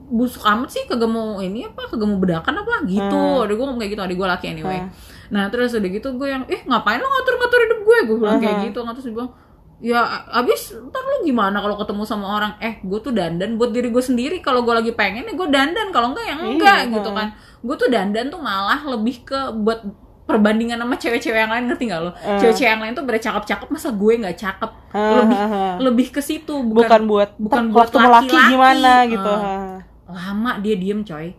busuk 0.07 0.39
amat 0.39 0.71
sih 0.71 0.87
kagak 0.87 1.11
mau 1.11 1.37
ini 1.37 1.67
apa 1.67 1.91
kagak 1.91 2.07
mau 2.07 2.17
bedakan 2.17 2.63
apa? 2.63 2.87
Gitu. 2.87 3.03
Hmm. 3.21 3.43
adek 3.43 3.55
gue 3.55 3.65
ngomong 3.65 3.81
kayak 3.81 3.91
gitu 3.93 4.03
adek 4.03 4.17
gue 4.17 4.27
laki 4.27 4.45
anyway. 4.49 4.79
Hmm. 4.81 4.91
nah 5.27 5.51
terus 5.51 5.75
udah 5.75 5.89
gitu 5.91 6.15
gue 6.15 6.27
yang 6.31 6.47
eh 6.47 6.63
ngapain 6.63 6.97
lo 6.97 7.07
ngatur-ngatur 7.11 7.59
hidup 7.67 7.79
gue 7.83 7.97
gue 8.07 8.17
bilang 8.17 8.39
kayak 8.39 8.55
Hmm. 8.57 8.65
gitu. 8.71 8.79
Terus 8.81 9.07
bilang 9.11 9.31
ya 9.79 10.01
abis 10.33 10.73
ntar 10.83 11.01
lu 11.01 11.21
gimana 11.23 11.57
kalau 11.57 11.77
ketemu 11.77 12.01
sama 12.01 12.25
orang 12.31 12.53
eh 12.57 12.81
gue 12.81 12.97
tuh 12.97 13.11
dandan 13.11 13.55
buat 13.55 13.69
diri 13.69 13.87
gue 13.87 14.01
sendiri 14.01 14.37
kalau 14.39 14.61
gue 14.61 14.73
lagi 14.73 14.89
pengen 14.91 15.21
ya 15.23 15.33
gue 15.33 15.47
dandan 15.47 15.87
kalau 15.91 16.11
enggak 16.11 16.25
ya 16.25 16.35
enggak 16.35 16.79
Iya, 16.83 16.93
gitu 16.93 17.09
kan 17.11 17.27
gue 17.59 17.75
tuh 17.75 17.87
dandan 17.87 18.25
tuh 18.27 18.39
malah 18.39 18.81
lebih 18.87 19.21
ke 19.23 19.37
buat 19.55 19.85
perbandingan 20.23 20.75
sama 20.75 20.95
cewek-cewek 20.95 21.39
yang 21.39 21.49
lain 21.49 21.65
ngerti 21.67 21.83
nggak 21.87 22.01
lo 22.01 22.11
Hmm. 22.11 22.35
cewek-cewek 22.35 22.67
yang 22.69 22.81
lain 22.81 22.93
tuh 22.93 23.03
pada 23.03 23.19
cakep-cakep 23.21 23.67
masa 23.69 23.89
gue 23.91 24.13
nggak 24.17 24.35
cakep 24.35 24.71
Hah, 24.89 25.11
lebih 25.15 25.37
hah, 25.37 25.47
hah. 25.47 25.73
lebih 25.79 26.07
ke 26.09 26.21
situ 26.21 26.53
bukan, 26.57 26.73
bukan, 26.73 27.01
buat 27.05 27.29
bukan 27.37 27.63
"Ntar 27.63 27.71
buat 27.71 27.89
laki-laki." 27.93 28.37
gimana 28.49 28.91
gitu. 29.05 29.29
Hah. 29.31 29.77
lama 30.07 30.51
dia 30.57 30.73
diem 30.73 30.99
coy 31.01 31.37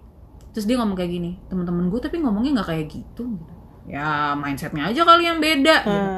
terus 0.48 0.64
dia 0.64 0.76
ngomong 0.76 0.94
kayak 0.94 1.10
gini 1.10 1.42
teman-teman 1.46 1.88
gue 1.88 1.98
tapi 1.98 2.16
ngomongnya 2.16 2.50
nggak 2.54 2.68
kayak 2.68 2.86
gitu 2.88 3.24
ya 3.84 4.32
mindsetnya 4.34 4.86
aja 4.86 5.00
kali 5.02 5.24
yang 5.24 5.38
beda 5.38 5.76
gitu. 5.82 6.08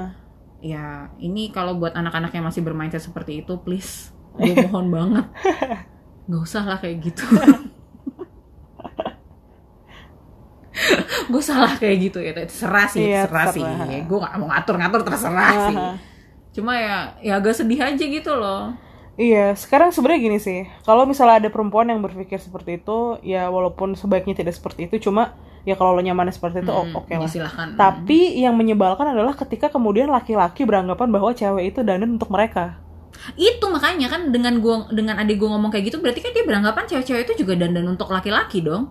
Ya 0.60 1.08
ini 1.16 1.48
kalau 1.50 1.80
buat 1.80 1.96
anak-anak 1.96 2.32
yang 2.36 2.44
masih 2.44 2.60
bermindset 2.60 3.00
seperti 3.00 3.40
itu 3.40 3.56
please 3.64 4.12
gue 4.36 4.52
mohon 4.68 4.92
banget. 4.96 5.26
Nggak 6.28 6.42
usah 6.44 6.62
lah 6.68 6.78
kayak 6.78 6.96
gitu. 7.00 7.24
Gue 11.30 11.42
salah 11.42 11.76
kayak 11.76 11.96
gitu 12.10 12.18
ya 12.22 12.32
terserah 12.34 12.86
sih 12.90 13.06
Iya, 13.10 13.26
terserah, 13.26 13.46
sih. 13.54 13.62
gue 14.06 14.18
gak 14.18 14.34
mau 14.38 14.48
ngatur-ngatur 14.50 15.00
terserah 15.06 15.52
sih. 15.70 15.76
Cuma 16.58 16.74
ya 16.78 17.14
ya 17.22 17.38
agak 17.38 17.54
sedih 17.54 17.78
aja 17.78 18.00
gitu 18.04 18.32
loh. 18.34 18.74
Iya, 19.20 19.52
sekarang 19.52 19.92
sebenarnya 19.92 20.20
gini 20.22 20.38
sih. 20.40 20.60
Kalau 20.86 21.04
misalnya 21.04 21.44
ada 21.44 21.50
perempuan 21.52 21.92
yang 21.92 22.00
berpikir 22.00 22.40
seperti 22.40 22.80
itu, 22.80 23.20
ya 23.20 23.52
walaupun 23.52 23.92
sebaiknya 23.92 24.32
tidak 24.32 24.56
seperti 24.56 24.88
itu, 24.88 25.10
cuma 25.10 25.36
ya 25.62 25.74
kalau 25.74 25.92
lo 25.92 26.00
nyamannya 26.00 26.30
seperti 26.30 26.60
itu, 26.60 26.72
Hmm, 26.72 26.94
oke 26.94 27.10
lah. 27.10 27.20
ya 27.20 27.28
silahkan 27.28 27.68
Tapi 27.74 28.36
yang 28.36 28.54
menyebalkan 28.54 29.06
adalah 29.08 29.34
ketika 29.34 29.68
kemudian 29.68 30.08
laki-laki 30.08 30.64
beranggapan 30.64 31.08
bahwa 31.08 31.30
cewek 31.30 31.70
itu 31.70 31.80
dandan 31.80 32.16
untuk 32.16 32.28
mereka. 32.28 32.80
itu 33.36 33.60
makanya 33.68 34.08
kan 34.08 34.32
dengan 34.32 34.56
gua 34.58 34.88
dengan 34.88 35.20
adik 35.20 35.36
gue 35.36 35.44
ngomong 35.44 35.68
kayak 35.68 35.92
gitu 35.92 36.00
berarti 36.00 36.20
kan 36.20 36.32
dia 36.32 36.40
beranggapan 36.40 36.88
cewek-cewek 36.88 37.22
itu 37.22 37.44
juga 37.44 37.52
dandan 37.58 37.84
untuk 37.86 38.08
laki-laki 38.08 38.64
dong 38.64 38.88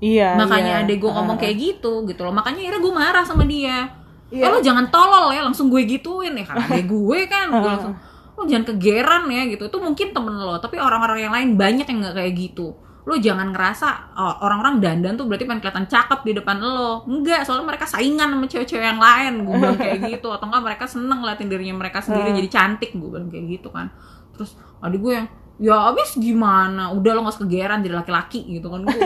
Iya. 0.00 0.34
makanya 0.34 0.80
iya. 0.80 0.82
adik 0.82 0.98
gue 0.98 1.06
ngomong 1.06 1.36
Ah, 1.36 1.40
kayak 1.40 1.56
gitu 1.56 2.02
gitu 2.02 2.20
loh 2.24 2.32
makanya 2.32 2.66
akhirnya 2.66 2.80
gue 2.80 2.94
marah 2.96 3.22
sama 3.22 3.44
dia 3.44 3.94
Iya. 4.26 4.46
Eh, 4.46 4.50
lo 4.50 4.58
jangan 4.58 4.90
tolol 4.90 5.30
ya 5.30 5.42
langsung 5.42 5.68
gue 5.68 5.82
gituin 5.84 6.34
ya 6.34 6.42
karena 6.42 6.66
adik 6.66 6.86
gue 6.88 7.18
kan 7.26 7.46
gue 7.46 7.70
langsung 7.76 7.94
lo 8.32 8.42
jangan 8.42 8.64
kegeran 8.64 9.24
ya 9.28 9.42
gitu 9.46 9.62
itu 9.66 9.78
mungkin 9.78 10.08
temen 10.10 10.34
lo 10.34 10.56
tapi 10.56 10.74
orang-orang 10.74 11.18
yang 11.20 11.32
lain 11.32 11.48
banyak 11.54 11.86
yang 11.86 11.98
nggak 12.00 12.16
kayak 12.16 12.32
gitu 12.34 12.74
lo 13.00 13.16
jangan 13.16 13.48
ngerasa 13.48 14.12
oh, 14.12 14.34
orang-orang 14.44 14.76
dandan 14.76 15.16
tuh 15.16 15.24
berarti 15.24 15.48
pengen 15.48 15.60
kelihatan 15.64 15.86
cakep 15.88 16.20
di 16.20 16.32
depan 16.36 16.56
lo. 16.60 17.08
Enggak 17.08 17.48
soalnya 17.48 17.66
mereka 17.72 17.88
saingan 17.88 18.36
sama 18.36 18.46
cewek-cewek 18.46 18.84
yang 18.84 19.00
lain 19.00 19.32
gue 19.48 19.54
bilang 19.56 19.78
kayak 19.80 19.98
gitu. 20.12 20.28
Atau 20.28 20.46
enggak 20.52 20.64
mereka 20.68 20.84
seneng 20.84 21.18
ngeliatin 21.24 21.48
dirinya 21.48 21.76
mereka 21.80 22.04
sendiri 22.04 22.36
jadi 22.36 22.48
cantik 22.52 22.90
gue 22.92 23.08
bilang 23.08 23.32
kayak 23.32 23.44
gitu 23.60 23.68
kan. 23.72 23.88
Terus 24.36 24.56
adik 24.84 25.00
gue 25.00 25.12
yang 25.16 25.28
ya 25.60 25.92
abis 25.92 26.16
gimana? 26.16 26.88
Udah 26.96 27.12
lo 27.12 27.28
gak 27.28 27.44
kegeran 27.44 27.84
jadi 27.84 28.00
laki-laki 28.00 28.48
gitu 28.48 28.72
kan. 28.72 28.80
Gue 28.88 28.96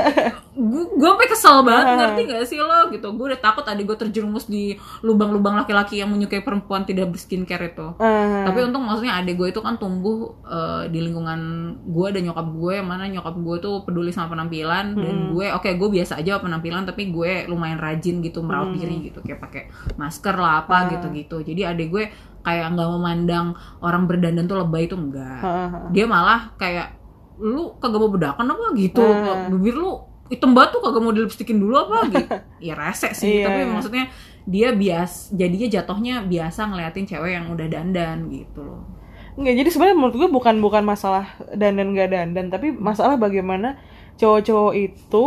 gue 0.54 0.82
gue 0.94 1.08
sampai 1.10 1.26
kesel 1.26 1.66
banget 1.66 1.86
ngerti 1.98 2.22
gak 2.30 2.44
sih 2.46 2.58
lo? 2.62 2.94
Gitu. 2.94 3.06
Gue 3.18 3.34
udah 3.34 3.40
takut 3.42 3.66
adik 3.66 3.90
gue 3.90 3.98
terjerumus 3.98 4.46
di 4.46 4.78
lubang-lubang 5.02 5.58
laki-laki 5.58 5.98
yang 5.98 6.14
menyukai 6.14 6.46
perempuan 6.46 6.86
tidak 6.86 7.10
berskincare 7.10 7.74
itu. 7.74 7.98
Tapi 7.98 8.58
untung 8.62 8.86
maksudnya 8.86 9.18
adik 9.18 9.34
gue 9.34 9.50
itu 9.50 9.58
kan 9.58 9.82
tumbuh 9.82 10.38
eh, 10.46 10.86
di 10.94 11.02
lingkungan 11.02 11.40
gue 11.90 12.08
dan 12.14 12.22
nyokap 12.30 12.46
gue 12.46 12.72
yang 12.78 12.86
mana 12.86 13.10
nyokap 13.10 13.34
gue 13.34 13.56
tuh 13.58 13.74
peduli 13.82 14.14
sama 14.14 14.30
penampilan 14.38 14.94
dan 14.94 15.34
gue 15.34 15.46
oke 15.50 15.66
gue 15.66 15.88
biasa 15.90 16.22
aja 16.22 16.38
penampilan 16.38 16.86
tapi 16.86 17.10
gue 17.10 17.50
lumayan 17.50 17.82
rajin 17.82 18.22
gitu 18.22 18.46
merawat 18.46 18.78
diri 18.78 19.10
gitu. 19.10 19.18
Kayak 19.26 19.42
pakai 19.42 19.62
masker 19.98 20.38
lah 20.38 20.62
apa 20.62 20.94
gitu-gitu. 20.94 21.42
Jadi 21.42 21.66
adik 21.66 21.88
gue 21.90 22.04
kayak 22.44 22.76
nggak 22.76 22.90
memandang 22.92 23.46
orang 23.80 24.04
berdandan 24.04 24.44
tuh 24.44 24.60
lebay 24.60 24.84
itu 24.86 24.94
enggak. 24.94 25.40
Dia 25.90 26.04
malah 26.04 26.52
kayak 26.60 27.00
lu 27.40 27.74
kagak 27.82 27.98
mau 27.98 28.12
bedakan 28.12 28.46
apa 28.52 28.64
gitu? 28.78 29.02
Bibir 29.50 29.74
lu 29.74 30.04
hitam 30.30 30.54
banget 30.54 30.78
tuh 30.78 30.80
kagak 30.84 31.02
mau 31.02 31.12
dilipstikin 31.12 31.58
dulu 31.58 31.74
apa? 31.88 32.06
Gitu. 32.12 32.36
Ya 32.60 32.74
rese 32.76 33.10
sih 33.16 33.40
Iya, 33.42 33.50
tapi 33.50 33.60
iya. 33.64 33.68
maksudnya 33.72 34.04
dia 34.44 34.68
bias 34.76 35.32
jadinya 35.32 35.68
jatuhnya 35.72 36.14
biasa 36.28 36.68
ngeliatin 36.68 37.08
cewek 37.08 37.32
yang 37.32 37.48
udah 37.48 37.66
dandan 37.66 38.28
gitu 38.28 38.60
loh. 38.60 38.84
Nggak, 39.34 39.54
jadi 39.64 39.68
sebenarnya 39.72 39.96
menurut 39.98 40.14
gue 40.14 40.28
bukan 40.30 40.54
bukan 40.62 40.82
masalah 40.86 41.26
dandan 41.56 41.90
gak 41.96 42.12
dandan, 42.14 42.54
tapi 42.54 42.70
masalah 42.70 43.18
bagaimana 43.18 43.82
cowok-cowok 44.14 44.74
itu 44.78 45.24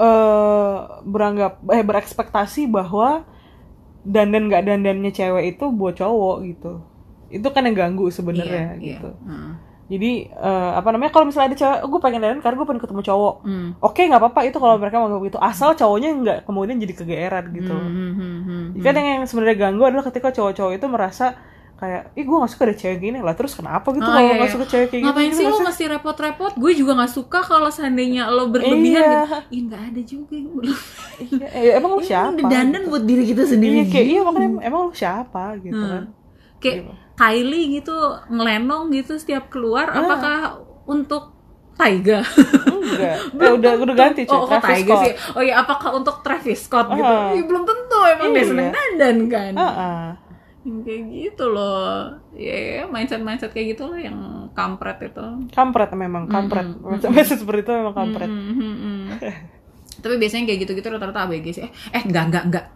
eh 0.00 0.78
beranggap 1.04 1.60
eh 1.68 1.84
berekspektasi 1.84 2.72
bahwa 2.72 3.28
dandan 4.02 4.50
gak 4.50 4.66
dandannya 4.66 5.10
cewek 5.14 5.56
itu 5.56 5.64
buat 5.70 5.94
cowok 5.94 6.36
gitu. 6.46 6.72
Itu 7.32 7.48
kan 7.54 7.64
yang 7.64 7.76
ganggu 7.78 8.10
sebenarnya 8.12 8.76
Iya, 8.76 8.98
gitu. 8.98 9.10
iya. 9.14 9.26
Heeh. 9.30 9.52
Jadi 9.92 10.12
eh, 10.32 10.70
apa 10.72 10.88
namanya 10.88 11.12
kalau 11.12 11.28
misalnya 11.28 11.52
ada 11.52 11.58
cewek, 11.58 11.80
gue 11.84 12.00
pengen 12.00 12.20
dandan 12.24 12.40
karena 12.40 12.56
gue 12.56 12.68
pengen 12.68 12.82
ketemu 12.82 13.02
cowok. 13.04 13.34
Hmm. 13.44 13.68
Oke 13.82 14.00
nggak 14.08 14.20
apa-apa 14.24 14.40
itu 14.48 14.56
kalau 14.56 14.74
mereka 14.80 14.96
mau 15.00 15.20
begitu, 15.20 15.36
asal 15.36 15.76
cowoknya 15.76 16.08
nggak 16.16 16.38
kemudian 16.48 16.80
jadi 16.80 16.94
kegeeran 16.96 17.44
gitu. 17.52 17.74
Hmm, 17.76 17.92
hmm, 17.92 18.12
hmm, 18.16 18.38
hmm. 18.72 18.80
Kan 18.80 18.92
yang, 18.96 19.08
yang 19.20 19.24
sebenarnya 19.28 19.56
ganggu 19.68 19.82
adalah 19.84 20.04
ketika 20.08 20.32
cowok-cowok 20.32 20.72
itu 20.80 20.86
merasa 20.88 21.36
kayak, 21.82 22.14
ih 22.14 22.22
gue 22.22 22.36
gak 22.36 22.46
suka 22.48 22.62
ada 22.62 22.76
cewek 22.76 22.98
gini 23.00 23.18
lah, 23.18 23.34
terus 23.34 23.52
kenapa 23.52 23.90
gitu 23.90 24.00
Oh, 24.00 24.06
kalau 24.06 24.22
iya, 24.22 24.32
gak 24.32 24.40
iya. 24.40 24.54
suka 24.54 24.66
cewek 24.66 24.86
kayak 24.88 25.02
Ngapain 25.02 25.24
gitu? 25.24 25.34
sih 25.34 25.44
gitu 25.44 25.52
lo 25.52 25.58
mesti 25.60 25.84
repot-repot? 25.88 26.52
Gue 26.54 26.72
juga 26.72 26.92
gak 26.96 27.12
suka 27.12 27.38
kalau 27.42 27.68
seandainya 27.68 28.22
lo 28.28 28.46
berlebihan 28.46 28.78
Iya. 28.78 29.10
gitu. 29.18 29.38
Ih 29.50 29.60
nggak 29.64 29.82
ada 29.84 30.00
juga 30.04 30.32
yang 30.32 30.50
berlebihan. 30.52 30.86
Iya, 31.18 31.46
eh, 31.50 31.72
emang 31.74 31.90
lu 31.92 32.02
siapa? 32.02 32.30
Ini 32.32 32.42
dandan 32.44 32.82
buat 32.86 33.02
diri 33.02 33.24
kita 33.24 33.42
sendiri. 33.44 33.74
Iya, 33.76 33.84
kayak, 33.88 34.06
iya 34.06 34.14
gitu. 34.14 34.26
makanya 34.28 34.48
emang 34.62 34.80
lu 34.86 34.92
siapa 34.92 35.44
gitu 35.58 35.74
Hmm. 35.76 35.90
kan. 35.90 36.04
kayak 36.56 36.78
Kylie 37.12 37.66
gitu 37.74 37.96
ngelenong 38.28 38.84
gitu 38.92 39.12
setiap 39.16 39.50
keluar 39.50 39.86
Ah. 39.88 39.98
apakah 40.00 40.38
untuk 40.84 41.34
Taiga? 41.72 42.22
Enggak, 42.22 43.16
eh, 43.42 43.50
udah 43.50 43.72
udah 43.80 43.94
ganti 43.96 44.22
cuy, 44.22 44.30
oh, 44.30 44.44
kok 44.44 44.60
Travis 44.60 44.70
Taiga 44.78 44.92
Scott. 44.92 45.02
sih? 45.02 45.12
Oh 45.32 45.42
iya, 45.42 45.54
apakah 45.58 45.90
untuk 45.92 46.20
Travis 46.20 46.60
Scott 46.60 46.86
gitu? 46.88 47.02
Ah. 47.02 47.32
Ih, 47.32 47.42
belum 47.42 47.64
tentu 47.64 47.98
emang 48.04 48.28
dia 48.30 48.38
Iya. 48.38 48.46
seneng 48.46 48.68
dandan 48.70 49.16
kan. 49.26 49.52
Ah, 49.56 49.64
ah. 49.66 50.04
Kayak 50.62 51.02
gitu 51.10 51.44
loh. 51.50 52.14
Ya, 52.38 52.86
mindset-mindset 52.86 53.50
kayak 53.50 53.76
gitu 53.76 53.90
loh 53.90 53.98
yang 53.98 54.18
kampret 54.54 54.98
itu. 55.02 55.24
Kampret 55.50 55.90
memang, 55.98 56.30
kampret. 56.30 56.66
Maksud 56.82 57.42
seperti 57.42 57.66
itu 57.66 57.72
memang 57.74 57.94
kampret. 57.94 58.30
Hmm, 58.30 58.54
hmm, 58.54 58.76
hmm. 58.78 59.04
Tapi 60.02 60.14
biasanya 60.18 60.44
kayak 60.48 60.60
gitu-gitu 60.66 60.88
rata-rata 60.88 61.26
ABG 61.26 61.46
sih. 61.52 61.62
Eh, 61.66 61.70
eh 61.98 62.02
enggak, 62.02 62.30
enggak, 62.30 62.44
enggak. 62.48 62.66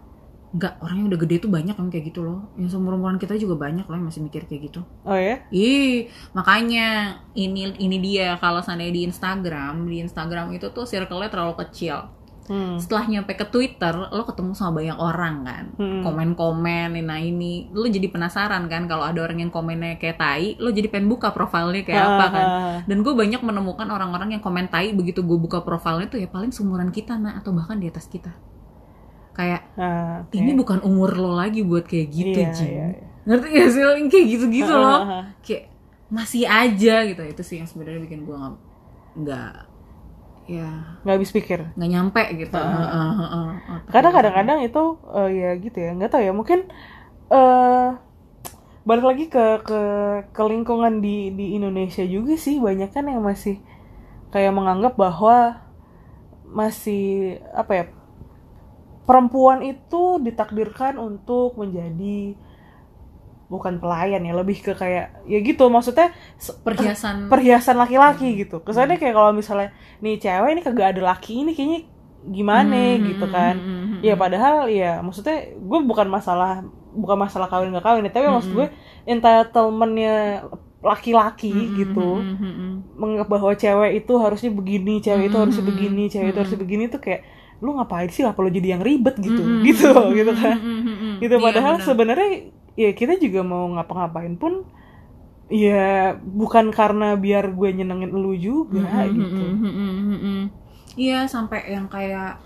Enggak, 0.57 0.75
orang 0.81 0.97
yang 1.05 1.09
udah 1.13 1.21
gede 1.27 1.37
tuh 1.43 1.51
banyak 1.53 1.77
yang 1.77 1.89
kayak 1.93 2.05
gitu 2.11 2.21
loh. 2.25 2.49
Yang 2.57 2.79
seumuran 2.79 3.19
kita 3.21 3.35
juga 3.37 3.55
banyak 3.61 3.85
loh 3.85 3.97
yang 3.99 4.07
masih 4.09 4.23
mikir 4.25 4.49
kayak 4.49 4.73
gitu. 4.73 4.81
Oh 5.05 5.19
ya? 5.19 5.45
Ih, 5.53 6.09
makanya 6.33 7.19
ini 7.37 7.77
ini 7.77 7.97
dia 8.01 8.41
kalau 8.41 8.65
seandainya 8.65 8.95
di 8.95 9.03
Instagram, 9.05 9.85
di 9.85 10.01
Instagram 10.01 10.55
itu 10.57 10.73
tuh 10.73 10.89
circle-nya 10.89 11.29
terlalu 11.29 11.61
kecil. 11.67 12.09
Hmm. 12.47 12.79
Setelah 12.79 13.05
nyampe 13.07 13.35
ke 13.35 13.45
Twitter, 13.45 13.91
lo 13.93 14.23
ketemu 14.23 14.55
sama 14.55 14.79
banyak 14.79 14.95
orang 14.95 15.37
kan. 15.43 15.65
Hmm. 15.75 16.01
Komen-komen, 16.01 16.95
nah 17.03 17.19
ini, 17.19 17.69
lo 17.71 17.85
jadi 17.85 18.07
penasaran 18.07 18.67
kan 18.67 18.87
kalau 18.87 19.03
ada 19.03 19.19
orang 19.21 19.43
yang 19.43 19.51
komennya 19.51 19.99
kayak 19.99 20.17
tai, 20.17 20.55
lo 20.57 20.71
jadi 20.71 20.87
pengen 20.87 21.07
buka 21.07 21.31
profilnya 21.31 21.83
kayak 21.83 22.01
apa 22.01 22.25
kan. 22.29 22.47
Dan 22.87 23.03
gue 23.03 23.13
banyak 23.13 23.43
menemukan 23.43 23.87
orang-orang 23.87 24.33
yang 24.33 24.43
komen 24.43 24.67
tai 24.67 24.91
begitu 24.91 25.21
gue 25.21 25.37
buka 25.37 25.61
profilnya 25.61 26.07
tuh 26.07 26.19
ya 26.19 26.27
paling 26.27 26.51
seumuran 26.51 26.89
kita 26.89 27.15
nah 27.17 27.35
atau 27.35 27.51
bahkan 27.51 27.77
di 27.77 27.87
atas 27.87 28.07
kita. 28.07 28.31
kayak 29.33 29.69
Ah, 29.77 30.25
oke. 30.25 30.33
ini 30.33 30.57
bukan 30.57 30.81
umur 30.81 31.13
lo 31.13 31.37
lagi 31.37 31.61
buat 31.61 31.85
kayak 31.85 32.09
gitu 32.09 32.41
Iya, 32.41 32.57
Jin 32.57 32.69
iya, 32.73 32.87
iya. 32.89 33.07
ngerti 33.29 33.47
gak 33.53 33.69
sih 33.69 33.83
lo 33.85 33.93
yang 33.93 34.09
kayak 34.09 34.27
gitu-gitu 34.33 34.73
Ah, 34.73 34.81
loh 34.81 34.97
ah. 34.97 35.25
kayak 35.45 35.69
masih 36.09 36.49
aja 36.49 37.05
gitu 37.05 37.21
itu 37.21 37.43
sih 37.45 37.61
yang 37.61 37.69
sebenarnya 37.69 38.01
bikin 38.01 38.25
gue 38.25 38.33
nggak 38.33 38.57
nggak 39.21 39.53
ya. 40.47 40.99
Nggak 41.03 41.15
habis 41.19 41.31
pikir. 41.35 41.61
Nggak 41.77 41.91
nyampe 41.91 42.23
gitu. 42.39 42.55
Ah, 42.57 42.71
Heeh, 42.71 43.11
heeh, 43.21 43.47
heeh. 43.67 43.81
karena 43.93 44.11
kadang-kadang 44.15 44.59
itu 44.67 44.83
eh, 45.15 45.31
ya 45.35 45.51
gitu 45.59 45.79
ya 45.79 45.91
nggak 45.99 46.11
tahu 46.13 46.23
ya 46.23 46.33
mungkin 46.35 46.59
eh 47.31 47.89
balik 48.87 49.05
lagi 49.05 49.25
ke 49.27 49.45
ke 49.67 49.81
ke 50.31 50.43
lingkungan 50.47 51.03
di 51.03 51.35
di 51.35 51.59
Indonesia 51.59 52.07
juga 52.07 52.39
sih 52.39 52.63
banyak 52.63 52.91
kan 52.95 53.11
yang 53.11 53.23
masih 53.27 53.59
kayak 54.31 54.55
menganggap 54.55 54.95
bahwa 54.95 55.59
masih 56.47 57.37
apa 57.51 57.73
ya 57.75 57.85
perempuan 59.07 59.63
itu 59.63 60.19
ditakdirkan 60.23 60.99
untuk 60.99 61.55
menjadi 61.59 62.35
bukan 63.47 63.79
pelayan 63.79 64.27
ya 64.27 64.35
lebih 64.35 64.59
ke 64.59 64.73
kayak 64.75 65.23
ya 65.25 65.39
gitu 65.39 65.71
maksudnya 65.71 66.11
perhiasan. 66.67 67.31
perhiasan 67.31 67.77
laki-laki 67.79 68.35
gitu. 68.43 68.63
Kesannya 68.67 68.99
kayak 68.99 69.15
kalau 69.15 69.31
misalnya 69.31 69.71
nih 70.03 70.19
cewek 70.19 70.51
ini 70.55 70.63
kagak 70.67 70.89
ada 70.99 71.03
laki 71.15 71.47
ini 71.47 71.53
kayaknya 71.55 71.81
gimana 72.27 72.75
Hmm, 72.99 73.07
gitu 73.07 73.27
kan. 73.31 73.55
hmm, 73.55 73.63
hmm, 73.63 73.87
hmm, 73.87 74.01
ya 74.03 74.15
padahal 74.19 74.67
ya 74.67 74.99
maksudnya 74.99 75.37
gue 75.55 75.79
bukan 75.87 76.09
masalah 76.11 76.67
bukan 76.97 77.17
masalah 77.29 77.47
kawin 77.47 77.71
gak 77.77 77.85
kawin 77.87 78.09
ya, 78.09 78.11
tapi 78.11 78.27
maksud 78.27 78.51
gue 78.57 78.67
entitlementnya 79.07 80.43
laki-laki 80.83 81.51
hmm, 81.51 81.77
gitu. 81.79 82.09
hmm, 82.23 82.37
hmm, 82.39 82.55
hmm. 82.59 82.73
menganggap 82.99 83.29
bahwa 83.31 83.53
cewek 83.55 83.91
itu 84.05 84.13
harusnya 84.19 84.51
begini 84.55 84.95
cewek 85.03 85.31
itu 85.31 85.37
Hmm, 85.37 85.43
harusnya 85.43 85.65
hmm, 85.65 85.73
begini 85.75 86.03
cewek 86.11 86.29
itu 86.31 86.33
hmm. 86.33 86.41
harusnya 86.43 86.61
begini 86.61 86.85
tuh 86.91 87.01
kayak 87.03 87.21
lu 87.65 87.73
ngapain 87.73 88.09
sih 88.13 88.21
apa 88.21 88.37
lu 88.45 88.51
jadi 88.53 88.77
yang 88.77 88.83
ribet? 88.85 89.17
gitu. 89.17 89.43
Hmm, 89.43 89.63
gitu 89.65 89.89
hmm, 89.93 90.13
gitu 90.13 90.33
hmm, 90.33 90.41
kan. 90.43 90.57
hmm, 90.61 90.81
hmm, 90.85 90.97
hmm. 91.01 91.15
gitu 91.23 91.37
Iya, 91.37 91.43
padahal 91.43 91.75
benar. 91.77 91.87
sebenarnya 91.87 92.31
ya 92.77 92.93
kita 92.93 93.17
juga 93.17 93.41
mau 93.41 93.67
ngapa-ngapain 93.73 94.37
pun 94.37 94.63
ya 95.47 96.13
bukan 96.19 96.69
karena 96.71 97.15
biar 97.15 97.51
gue 97.51 97.69
nyenengin 97.73 98.11
lu 98.11 98.35
juga 98.35 98.83
Hmm, 98.83 99.15
gitu. 99.15 99.39
hmm, 99.39 99.57
hmm, 99.57 99.73
hmm, 99.73 99.93
hmm, 99.97 100.19
hmm. 100.21 100.43
iya 100.97 101.25
sampai 101.25 101.71
yang 101.71 101.87
kayak 101.87 102.43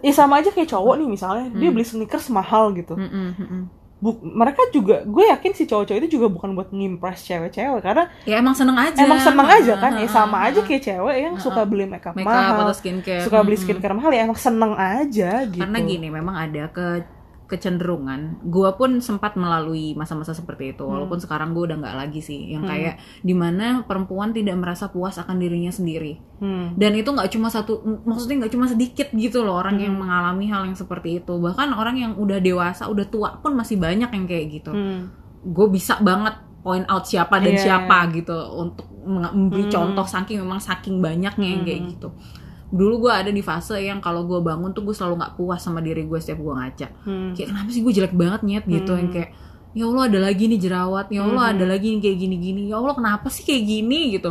ya 0.00 0.12
sama 0.12 0.40
aja 0.40 0.48
kayak 0.48 0.66
cowok 0.66 0.94
nih 0.96 1.08
misalnya. 1.10 1.46
Dia 1.52 1.68
Hmm. 1.68 1.76
beli 1.76 1.84
sneakers 1.84 2.32
mahal 2.32 2.72
gitu. 2.72 2.96
Hmm, 2.96 3.06
hmm, 3.06 3.30
hmm, 3.36 3.46
hmm. 3.46 3.64
Buk- 4.02 4.18
mereka 4.18 4.66
juga 4.72 5.06
gue 5.06 5.24
yakin 5.30 5.52
si 5.52 5.62
cowok-cowok 5.62 5.98
itu 6.00 6.18
juga 6.18 6.26
bukan 6.26 6.56
buat 6.56 6.74
ngimpress 6.74 7.22
cewek-cewek 7.22 7.78
karena 7.78 8.10
ya 8.24 8.40
emang 8.40 8.56
seneng 8.56 8.74
aja. 8.74 8.98
Emang 8.98 9.20
seneng 9.20 9.46
aja 9.46 9.72
kan 9.78 9.92
ya 9.94 10.08
sama 10.08 10.36
aja 10.42 10.58
kayak 10.58 10.82
cewek 10.82 11.16
yang 11.20 11.34
suka 11.38 11.62
beli 11.62 11.86
makeup, 11.86 12.16
makeup 12.16 12.26
mahal 12.26 12.66
atau 12.66 12.74
skincare. 12.74 13.22
suka 13.22 13.38
beli 13.44 13.54
skincare 13.54 13.94
mahal 13.94 14.10
ya 14.10 14.26
emang 14.26 14.34
seneng 14.34 14.74
aja 14.74 15.46
gitu. 15.46 15.62
karena 15.62 15.78
gini 15.84 16.08
memang 16.08 16.34
ada 16.34 16.66
ke 16.66 17.04
kecenderungan 17.52 18.40
gua 18.48 18.72
pun 18.72 18.96
sempat 18.98 19.36
melalui 19.36 19.92
masa-masa 19.92 20.32
seperti 20.32 20.72
itu 20.72 20.80
walaupun 20.82 21.20
Hmm. 21.20 21.24
sekarang 21.28 21.52
gue 21.52 21.68
udah 21.68 21.76
nggak 21.78 21.96
lagi 22.00 22.18
sih 22.18 22.56
yang 22.56 22.64
Hmm. 22.64 22.72
kayak 22.72 22.94
di 23.20 23.34
mana 23.36 23.84
perempuan 23.84 24.32
tidak 24.32 24.56
merasa 24.56 24.88
puas 24.88 25.20
akan 25.20 25.36
dirinya 25.36 25.68
sendiri 25.68 26.16
Hmm. 26.40 26.72
dan 26.74 26.96
itu 26.96 27.12
nggak 27.12 27.28
cuma 27.28 27.52
satu 27.52 27.84
maksudnya 28.02 28.42
nggak 28.42 28.52
cuma 28.56 28.64
sedikit 28.64 29.12
gitu 29.12 29.44
loh 29.44 29.60
orang 29.60 29.76
yang 29.76 29.92
Hmm. 29.92 30.08
mengalami 30.08 30.48
hal 30.48 30.64
yang 30.64 30.74
seperti 30.74 31.20
itu 31.20 31.36
bahkan 31.36 31.68
orang 31.70 32.00
yang 32.00 32.12
udah 32.16 32.40
dewasa 32.40 32.88
udah 32.88 33.04
tua 33.04 33.36
pun 33.36 33.52
masih 33.52 33.76
banyak 33.76 34.08
yang 34.08 34.24
kayak 34.24 34.46
gitu 34.50 34.72
Hmm. 34.72 35.12
gue 35.44 35.66
bisa 35.68 36.00
banget 36.00 36.32
point 36.62 36.86
out 36.86 37.02
siapa 37.02 37.42
dan 37.42 37.52
Iya, 37.52 37.60
siapa 37.60 38.06
gitu 38.14 38.32
untuk 38.56 38.86
memberi 39.02 39.66
Hmm. 39.66 39.74
contoh 39.74 40.06
saking 40.06 40.38
memang 40.40 40.62
saking 40.62 41.02
banyaknya 41.02 41.48
yang 41.50 41.62
kayak 41.62 41.82
Hmm. 41.82 41.90
gitu 41.90 42.08
dulu 42.72 43.04
gue 43.04 43.12
ada 43.12 43.28
di 43.28 43.40
fase 43.40 43.76
yang 43.78 44.00
kalau 44.00 44.24
gue 44.24 44.40
bangun 44.40 44.72
tuh 44.72 44.80
gue 44.80 44.90
selalu 44.90 45.20
nggak 45.20 45.32
puas 45.36 45.60
sama 45.60 45.78
diri 45.78 46.02
gue 46.02 46.16
setiap 46.16 46.40
gue 46.40 46.50
ngaca 46.50 46.86
Hmm. 47.04 47.30
kayak 47.32 47.48
kenapa 47.50 47.68
sih 47.68 47.80
gue 47.80 47.92
jelek 47.92 48.14
banget 48.14 48.40
nyet 48.42 48.64
gitu 48.66 48.90
Hmm. 48.90 48.98
yang 48.98 49.10
kayak 49.10 49.30
ya 49.72 49.84
Allah 49.86 50.04
ada 50.04 50.18
lagi 50.22 50.44
nih 50.46 50.58
jerawat 50.58 51.06
ya 51.08 51.20
Allah 51.22 51.44
Hmm. 51.46 51.54
ada 51.54 51.64
lagi 51.66 51.86
nih 51.90 52.00
kayak 52.00 52.18
gini-gini 52.18 52.62
ya 52.66 52.76
Allah 52.76 52.94
kenapa 52.94 53.28
sih 53.28 53.42
kayak 53.42 53.62
gini 53.62 54.00
gitu 54.12 54.30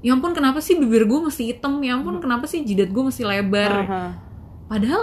ya 0.00 0.12
ampun 0.12 0.30
kenapa 0.30 0.58
sih 0.58 0.74
bibir 0.74 1.02
gue 1.02 1.18
mesti 1.20 1.42
hitam 1.48 1.80
ya 1.80 1.94
ampun 1.94 2.18
kenapa 2.18 2.44
sih 2.44 2.60
jidat 2.60 2.88
gue 2.88 3.02
mesti 3.02 3.22
lebar 3.22 3.72
Aha. 3.80 4.02
padahal 4.66 5.02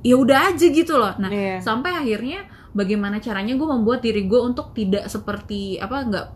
ya 0.00 0.14
udah 0.14 0.50
aja 0.50 0.66
gitu 0.66 0.94
loh 0.94 1.14
nah 1.16 1.28
Iya. 1.28 1.60
sampai 1.60 1.92
akhirnya 1.92 2.42
bagaimana 2.70 3.18
caranya 3.18 3.52
gue 3.52 3.68
membuat 3.68 4.00
diri 4.00 4.24
gue 4.24 4.40
untuk 4.40 4.70
tidak 4.72 5.06
seperti 5.06 5.76
apa 5.76 5.96
nggak 6.04 6.26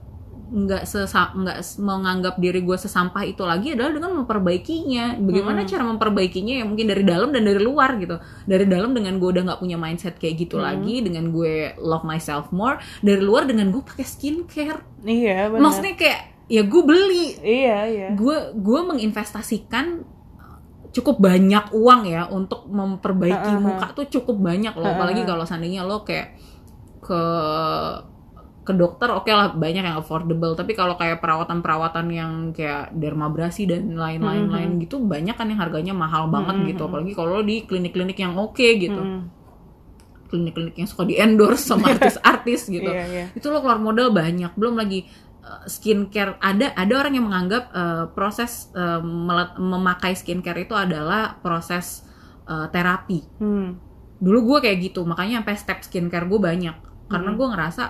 nggak 0.52 0.84
sesa 0.84 1.32
nggak 1.32 1.64
menganggap 1.80 2.36
diri 2.36 2.60
gue 2.60 2.76
sesampah 2.76 3.24
itu 3.24 3.40
lagi 3.40 3.72
adalah 3.72 3.88
dengan 3.88 4.20
memperbaikinya. 4.20 5.16
Bagaimana 5.16 5.64
Hmm. 5.64 5.70
cara 5.72 5.82
memperbaikinya? 5.88 6.60
Ya 6.60 6.64
mungkin 6.68 6.92
dari 6.92 7.00
dalam 7.08 7.32
dan 7.32 7.48
dari 7.48 7.56
luar 7.56 7.96
gitu. 7.96 8.20
Dari 8.44 8.68
dalam 8.68 8.92
dengan 8.92 9.16
gue 9.16 9.32
udah 9.32 9.42
nggak 9.48 9.60
punya 9.64 9.80
mindset 9.80 10.20
kayak 10.20 10.44
gitu 10.44 10.60
Hmm. 10.60 10.68
lagi 10.68 11.00
dengan 11.00 11.32
gue 11.32 11.72
love 11.80 12.04
myself 12.04 12.52
more. 12.52 12.76
Dari 13.00 13.24
luar 13.24 13.48
dengan 13.48 13.72
gue 13.72 13.80
pakai 13.80 14.04
skincare. 14.04 14.84
Iya 15.00 15.48
benar. 15.48 15.60
Maksudnya 15.64 15.96
kayak 15.96 16.20
ya 16.52 16.62
gue 16.68 16.82
beli. 16.84 17.26
Iya 17.40 17.78
iya. 17.88 18.08
Gue 18.12 18.52
gue 18.52 18.80
menginvestasikan 18.84 20.04
cukup 20.92 21.16
banyak 21.16 21.72
uang 21.72 22.04
ya 22.04 22.28
untuk 22.28 22.68
memperbaiki 22.68 23.32
ha, 23.48 23.56
ha. 23.56 23.64
muka 23.64 23.96
tuh 23.96 24.04
cukup 24.12 24.36
banyak 24.36 24.76
loh. 24.76 24.84
Apalagi 24.84 25.24
kalau 25.24 25.48
seandainya 25.48 25.80
lo 25.80 26.04
kayak 26.04 26.36
ke 27.00 27.22
ke 28.62 28.72
dokter 28.72 29.10
oke 29.10 29.26
lah 29.26 29.50
banyak 29.52 29.82
yang 29.82 29.98
affordable. 29.98 30.54
Tapi 30.54 30.72
kalau 30.72 30.94
kayak 30.94 31.18
perawatan-perawatan 31.18 32.06
yang 32.08 32.32
kayak 32.54 32.94
dermabrasi 32.94 33.66
dan 33.66 33.90
lain-lain 33.90 34.46
Hmm, 34.46 34.54
lain 34.54 34.70
gitu 34.78 35.02
banyak 35.02 35.34
kan 35.34 35.50
yang 35.50 35.58
harganya 35.58 35.90
mahal 35.92 36.30
banget 36.30 36.56
Hmm, 36.56 36.66
gitu. 36.70 36.82
Apalagi 36.86 37.12
kalau 37.12 37.42
di 37.42 37.66
klinik-klinik 37.66 38.16
yang 38.16 38.34
oke 38.34 38.62
gitu. 38.78 38.98
Hmm. 38.98 39.26
klinik-klinik 40.30 40.72
yang 40.74 40.88
suka 40.88 41.04
di 41.04 41.20
endorse 41.20 41.60
sama 41.60 41.88
artis-artis 41.92 42.64
gitu. 42.66 42.88
Iya 42.88 43.04
iya. 43.04 43.24
Itu 43.36 43.52
lo 43.52 43.60
keluar 43.60 43.76
modal 43.76 44.08
banyak. 44.10 44.56
Belum 44.56 44.80
lagi 44.80 45.04
uh, 45.44 45.68
skincare. 45.68 46.40
Ada 46.40 46.72
ada 46.72 46.92
orang 46.96 47.12
yang 47.12 47.28
menganggap 47.28 47.68
uh, 47.68 48.04
proses 48.16 48.72
uh, 48.72 49.04
melet- 49.04 49.60
memakai 49.60 50.16
skincare 50.16 50.64
itu 50.64 50.72
adalah 50.72 51.36
proses 51.36 52.08
uh, 52.46 52.64
terapi. 52.68 53.20
Hmm. 53.36 53.76
dulu 54.16 54.54
gue 54.54 54.70
kayak 54.70 54.78
gitu. 54.88 55.02
Makanya 55.02 55.42
sampai 55.42 55.56
step 55.58 55.78
skincare 55.82 56.24
gue 56.24 56.40
banyak. 56.40 56.76
Karena 57.10 57.28
Hmm. 57.28 57.36
gue 57.36 57.46
ngerasa 57.52 57.82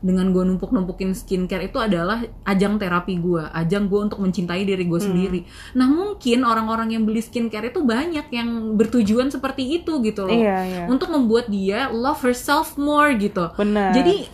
dengan 0.00 0.30
gue 0.30 0.40
numpuk-numpukin 0.42 1.12
skincare 1.12 1.66
itu 1.66 1.76
adalah 1.76 2.18
ajang 2.42 2.76
terapi 2.76 3.16
gue, 3.16 3.44
ajang 3.46 3.84
gue 3.84 4.00
untuk 4.02 4.18
mencintai 4.18 4.62
diri 4.62 4.82
gue 4.82 4.96
Hmm. 4.96 5.06
sendiri. 5.06 5.40
Nah 5.72 5.86
mungkin 5.86 6.40
orang-orang 6.42 6.92
yang 6.92 7.04
beli 7.04 7.20
skincare 7.20 7.68
itu 7.68 7.80
banyak 7.80 8.26
yang 8.28 8.48
bertujuan 8.74 9.28
seperti 9.28 9.76
itu 9.76 10.00
gitu 10.00 10.24
loh, 10.24 10.32
iya 10.32 10.56
iya 10.62 10.84
untuk 10.86 11.08
membuat 11.08 11.46
dia 11.46 11.88
love 11.88 12.20
herself 12.20 12.74
more 12.74 13.12
gitu. 13.12 13.52
benar 13.54 13.92
Jadi 13.92 14.24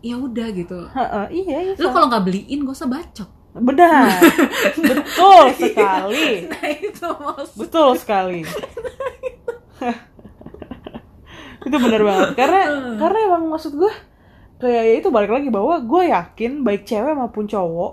ya 0.00 0.16
udah 0.16 0.48
gitu. 0.50 0.78
Ha-ha, 0.88 1.28
iya 1.28 1.56
iya 1.62 1.72
Lu 1.74 1.88
kalau 1.88 2.06
nggak 2.06 2.20
beliin 2.22 2.60
gak 2.62 2.72
usah 2.74 2.88
bacot. 2.88 3.30
benar 3.50 4.06
betul 4.86 5.42
sekali 5.52 6.28
Nah 6.52 6.64
itu 6.70 7.02
maksud. 7.02 7.56
betul 7.58 7.88
sekali 7.96 8.46
itu 11.60 11.76
benar 11.76 12.02
banget 12.02 12.28
karena 12.34 12.60
karena 12.96 13.18
emang 13.26 13.42
maksud 13.48 13.72
gue 13.74 13.92
kayak 14.60 14.82
ya 14.88 14.94
itu 15.00 15.08
balik 15.16 15.30
lagi 15.36 15.48
bahwa 15.56 15.74
gue 15.90 16.02
yakin 16.14 16.50
baik 16.66 16.82
cewek 16.88 17.14
maupun 17.16 17.44
cowok 17.48 17.92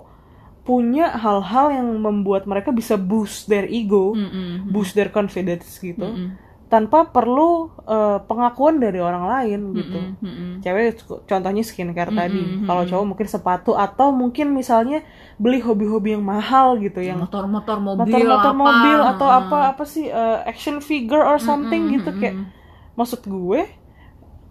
punya 0.68 1.06
hal-hal 1.16 1.66
yang 1.72 1.88
membuat 2.06 2.44
mereka 2.44 2.70
bisa 2.80 2.94
boost 3.00 3.48
their 3.48 3.64
ego 3.64 4.12
Mm-mm. 4.12 4.68
boost 4.68 4.92
their 4.92 5.08
confidence 5.08 5.80
gitu 5.80 6.04
Mm-mm. 6.04 6.28
tanpa 6.68 7.08
perlu 7.08 7.72
eh, 7.88 8.18
pengakuan 8.28 8.76
dari 8.76 9.00
orang 9.00 9.24
lain 9.32 9.60
gitu 9.80 9.96
Mm-mm. 9.96 10.20
Mm-mm. 10.20 10.50
cewek 10.60 11.00
contohnya 11.24 11.64
skincare 11.64 12.12
tadi 12.12 12.40
Mm-mm, 12.44 12.68
kalau 12.68 12.82
mm-mm. 12.84 12.90
cowok 12.90 13.06
mungkin 13.08 13.28
sepatu 13.32 13.72
atau 13.72 14.12
mungkin 14.12 14.52
misalnya 14.52 15.00
beli 15.40 15.64
hobi-hobi 15.64 16.20
yang 16.20 16.24
mahal 16.24 16.76
gitu 16.84 17.00
yang 17.00 17.24
motor-motor 17.24 17.78
mobil 17.80 18.28
motor-motor 18.28 18.52
apa. 18.52 18.60
mobil 18.60 18.98
atau 19.00 19.28
Mm. 19.28 19.38
apa 19.40 19.58
apa 19.72 19.84
sih 19.88 20.06
eh, 20.12 20.38
action 20.44 20.84
figure 20.84 21.24
or 21.24 21.40
something 21.40 21.88
Mm-mm, 21.88 21.94
gitu 21.96 22.10
kayak 22.12 22.36
maksud 22.98 23.24
gue 23.24 23.60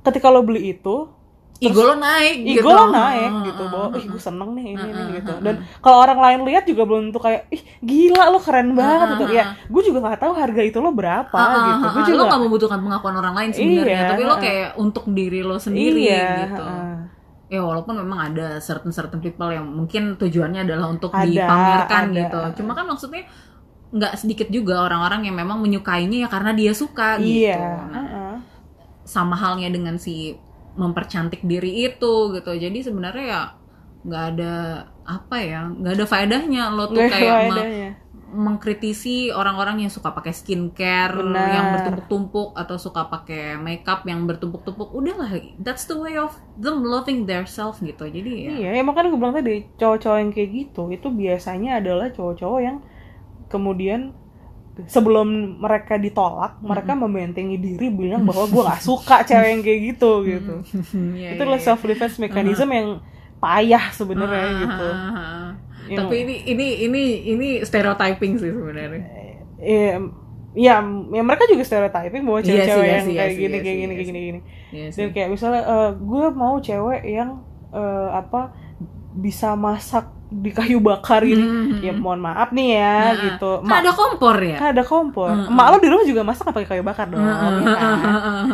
ketika 0.05 0.27
lo 0.31 0.41
beli 0.41 0.73
itu 0.73 1.11
Ego 1.57 1.81
lo 1.81 1.93
naik 1.97 2.35
ego 2.45 2.69
gitu. 2.69 2.69
lo 2.69 2.85
naik 2.93 3.31
gitu 3.49 3.63
Mm-mm. 3.65 3.73
bahwa 3.73 3.87
ih 3.97 4.05
gue 4.05 4.21
seneng 4.21 4.49
nih 4.53 4.65
ini 4.77 4.77
Mm-mm, 4.77 4.93
nih 4.93 5.07
gitu 5.17 5.33
dan 5.41 5.55
kalau 5.81 5.97
orang 6.05 6.19
lain 6.21 6.39
lihat 6.45 6.63
juga 6.65 6.85
belum 6.85 7.01
tentu 7.09 7.17
kayak 7.17 7.41
ih 7.49 7.61
gila 7.81 8.29
lo 8.29 8.37
keren 8.37 8.77
banget 8.77 9.07
gitu 9.17 9.33
ya 9.33 9.45
gue 9.65 9.81
juga 9.81 9.97
nggak 10.05 10.19
tahu 10.21 10.33
harga 10.37 10.61
itu 10.61 10.77
lo 10.77 10.91
berapa 10.93 11.33
Ah, 11.33 11.49
ah, 11.49 11.65
gitu 11.73 11.85
ah, 11.85 11.91
gue 11.91 12.01
ah. 12.01 12.05
juga 12.05 12.17
lo 12.17 12.23
gak 12.29 12.41
membutuhkan 12.45 12.79
pengakuan 12.79 13.15
orang 13.17 13.33
lain 13.33 13.49
sebenarnya 13.51 13.89
Iya, 13.97 14.09
tapi 14.13 14.21
lo 14.21 14.33
ah. 14.33 14.39
kayak 14.39 14.69
untuk 14.77 15.03
diri 15.09 15.41
lo 15.41 15.57
sendiri 15.57 16.01
iya 16.05 16.25
gitu 16.45 16.61
ah. 16.61 16.97
ya 17.47 17.59
walaupun 17.63 17.93
memang 17.97 18.19
ada 18.29 18.47
certain 18.59 18.93
certain 18.93 19.17
people 19.17 19.49
yang 19.49 19.65
mungkin 19.65 20.13
tujuannya 20.13 20.61
adalah 20.61 20.93
untuk 20.93 21.09
Ada, 21.09 21.25
dipamerkan 21.25 22.03
ada. 22.11 22.17
gitu 22.21 22.39
cuma 22.61 22.71
kan 22.75 22.85
maksudnya 22.85 23.25
nggak 23.87 24.13
sedikit 24.19 24.47
juga 24.51 24.83
orang-orang 24.83 25.25
yang 25.25 25.35
memang 25.35 25.57
menyukainya 25.57 26.27
ya 26.27 26.29
karena 26.29 26.51
dia 26.53 26.75
suka 26.75 27.17
gitu 27.17 27.47
iya 27.47 27.87
Nah, 27.87 27.97
ah, 27.97 28.13
ah. 28.13 28.35
sama 29.07 29.33
halnya 29.33 29.71
dengan 29.71 29.95
si 29.95 30.35
mempercantik 30.77 31.41
diri 31.43 31.89
itu 31.89 32.31
gitu. 32.31 32.51
Jadi 32.53 32.79
sebenarnya 32.85 33.25
ya 33.25 33.43
nggak 34.07 34.25
ada 34.37 34.55
apa 35.03 35.37
ya 35.41 35.67
nggak 35.67 35.93
ada 35.99 36.05
faedahnya 36.07 36.63
lo 36.71 36.87
tuh 36.87 37.01
ada 37.03 37.11
kayak 37.11 37.97
mengkritisi 38.27 39.31
orang-orang 39.31 39.87
yang 39.87 39.91
suka 39.91 40.11
pakai 40.11 40.35
skincare 40.35 41.15
Benar. 41.15 41.47
yang 41.47 41.65
bertumpuk-tumpuk 41.79 42.59
atau 42.59 42.75
suka 42.75 43.07
pakai 43.07 43.55
makeup 43.55 44.03
yang 44.03 44.27
bertumpuk-tumpuk. 44.27 44.91
Udahlah 44.91 45.31
that's 45.63 45.87
the 45.87 45.95
way 45.95 46.19
of 46.19 46.35
them 46.59 46.83
loving 46.83 47.23
their 47.23 47.47
self 47.47 47.79
gitu. 47.79 48.03
Jadi 48.03 48.31
ya 48.47 48.51
Iya, 48.59 48.69
ya 48.79 48.83
makanya 48.83 49.15
gue 49.15 49.19
bilang 49.19 49.35
tadi 49.35 49.55
cowok-cowok 49.79 50.17
yang 50.19 50.31
kayak 50.35 50.49
gitu 50.51 50.81
itu 50.91 51.07
biasanya 51.07 51.71
adalah 51.79 52.07
cowok-cowok 52.11 52.59
yang 52.59 52.77
kemudian 53.47 54.11
sebelum 54.85 55.27
mereka 55.57 55.97
ditolak, 55.97 56.61
mereka 56.61 56.93
membentengi 56.93 57.57
diri 57.57 57.89
bilang 57.89 58.21
bahwa 58.21 58.45
gue 58.45 58.61
gak 58.61 58.83
suka 58.83 59.23
cewek 59.27 59.49
yang 59.49 59.61
kayak 59.61 59.79
gitu 59.89 60.11
gitu. 60.21 60.55
Iya, 61.17 61.33
itu 61.33 61.41
iya, 61.41 61.45
adalah 61.47 61.57
iya. 61.57 61.65
self 61.65 61.81
defense 61.81 62.15
mechanism 62.17 62.69
yang 62.69 63.01
payah 63.37 63.89
sebenarnya 63.89 64.43
Ah, 64.43 64.53
gitu. 64.59 64.87
Yang- 65.87 65.99
tapi 66.03 66.15
ini 66.21 66.35
ini 66.45 66.67
ini 66.85 67.03
ini 67.31 67.47
stereotyping 67.63 68.37
sih 68.37 68.51
sebenarnya 68.51 69.01
Iya, 69.57 70.03
ya, 70.53 70.75
ya 71.09 71.21
mereka 71.23 71.45
juga 71.47 71.63
stereotyping 71.63 72.21
bahwa 72.21 72.39
Iya 72.41 72.45
cewek-cewek 72.45 72.83
iya 72.83 72.93
yang 72.93 73.05
sih, 73.05 73.13
iya 73.13 73.17
kayak 73.17 73.31
sih, 73.31 73.39
gini, 73.39 73.55
iya 73.55 73.61
kayak 73.63 73.77
gini, 73.77 73.81
iya 73.81 73.95
kayak 73.95 74.07
gini, 74.07 74.19
gini. 74.19 74.39
Sih. 74.91 74.99
Dan 74.99 75.09
kayak 75.11 75.29
misalnya 75.31 75.61
eh, 75.65 75.89
gue 75.95 76.25
mau 76.33 76.55
cewek 76.57 77.01
yang 77.07 77.29
eh, 77.71 78.09
apa 78.11 78.41
bisa 79.15 79.53
masak 79.53 80.05
di 80.29 80.51
kayu 80.51 80.77
bakar 80.77 81.23
gitu. 81.23 81.39
Mhm. 81.39 81.79
Ya 81.79 81.91
mohon 81.91 82.19
maaf 82.19 82.51
nih 82.51 82.75
ya 82.75 82.95
Nah, 83.07 83.23
gitu. 83.23 83.51
kan 83.61 83.79
ada 83.79 83.91
kompor 83.91 84.35
ya 84.37 84.55
kan 84.55 84.67
ada 84.69 84.83
kompor. 84.83 85.31
Mm-mm. 85.31 85.47
Emak 85.49 85.65
lo 85.65 85.77
di 85.77 85.87
rumah 85.87 86.05
juga 86.05 86.21
masak 86.21 86.45
pakai 86.47 86.67
kayu 86.67 86.83
bakar 86.83 87.07
dong. 87.07 87.19
Mm-mm. 87.19 87.63
ya 87.63 87.73
kan? 87.73 87.95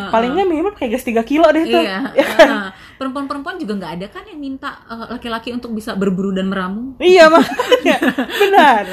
Paling 0.10 0.30
nggak 0.32 0.48
minimal 0.48 0.72
pakai 0.72 0.90
gas 0.90 1.02
3 1.02 1.18
kilo 1.24 1.50
deh 1.50 1.66
tuh. 1.66 1.82
Iya, 1.82 1.98
Ya 2.14 2.26
kan? 2.30 2.50
perempuan-perempuan 2.94 3.58
juga 3.58 3.74
nggak 3.76 3.92
ada 3.92 4.08
kan 4.08 4.24
yang 4.24 4.38
minta 4.38 4.70
eh, 4.86 5.08
laki-laki 5.10 5.50
untuk 5.50 5.74
bisa 5.74 5.92
berburu 5.94 6.30
dan 6.30 6.46
meramu. 6.46 6.94
Iya 6.96 7.26
makanya 7.28 7.98
benar. 8.42 8.84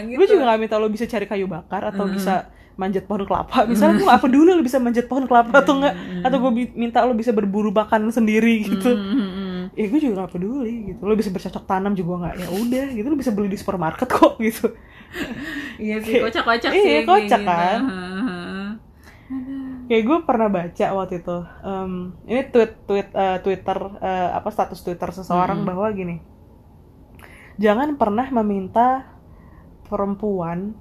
gitu. 0.00 0.16
Gue 0.16 0.26
juga 0.28 0.42
gak 0.46 0.60
minta 0.60 0.76
lo 0.76 0.86
bisa 0.86 1.04
cari 1.04 1.26
kayu 1.26 1.46
bakar 1.46 1.90
atau 1.90 2.06
bisa 2.06 2.46
manjat 2.72 3.04
pohon 3.04 3.22
kelapa. 3.22 3.66
Misalnya 3.66 3.98
gue 3.98 4.06
gak 4.06 4.22
peduli 4.22 4.50
lo 4.50 4.62
bisa 4.62 4.78
manjat 4.78 5.04
pohon 5.04 5.26
kelapa 5.26 5.52
atau 5.52 5.74
enggak. 5.76 5.94
Atau 6.22 6.38
gue 6.40 6.50
minta 6.72 7.02
lo 7.02 7.12
bisa 7.12 7.28
berburu 7.30 7.68
makan 7.68 8.08
sendiri 8.08 8.62
gitu. 8.64 8.94
Mm-mm. 8.94 9.41
Ya 9.72 9.88
gue 9.88 10.00
juga 10.00 10.24
gak 10.24 10.36
peduli 10.36 10.92
gitu. 10.92 11.00
Lo 11.02 11.16
bisa 11.16 11.32
bercocok 11.32 11.64
tanam 11.64 11.92
juga 11.92 12.28
gak. 12.28 12.34
Ya 12.40 12.48
udah 12.52 12.86
gitu. 12.92 13.06
Lo 13.08 13.16
bisa 13.16 13.32
beli 13.32 13.48
di 13.48 13.56
supermarket 13.56 14.04
kok 14.12 14.36
gitu. 14.36 14.68
Iya 15.76 15.96
sih, 16.00 16.20
kocak-kocak 16.20 16.70
Iya, 16.70 16.80
sih. 16.80 16.88
kayak 16.88 17.04
kocak 17.04 17.40
kan? 17.42 17.80
Heeh. 17.84 18.66
Kayak 19.82 20.02
gue 20.04 20.18
pernah 20.24 20.48
baca 20.48 20.86
waktu 20.94 21.14
itu. 21.20 21.36
em, 21.62 21.92
ini 22.24 22.40
tweet 22.48 22.72
tweet 22.84 23.08
eh, 23.12 23.38
Twitter 23.40 23.78
eh, 23.98 24.30
apa 24.32 24.48
status 24.48 24.80
Twitter 24.80 25.08
seseorang 25.10 25.60
Mm-mm. 25.60 25.68
bahwa 25.68 25.88
gini. 25.92 26.16
Jangan 27.56 27.96
pernah 27.96 28.28
meminta 28.32 29.04
perempuan 29.84 30.72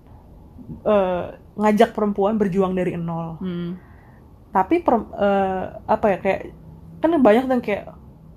eh, 0.84 1.26
ngajak 1.56 1.92
perempuan 1.92 2.36
berjuang 2.36 2.72
dari 2.72 2.96
nol. 2.96 3.36
Hmm. 3.40 3.76
Tapi 4.52 4.80
per- 4.80 5.12
eh, 5.16 5.64
apa 5.86 6.06
ya 6.08 6.18
kayak 6.20 6.42
kan 7.00 7.12
banyak 7.18 7.46
yang 7.48 7.64
kayak 7.64 7.86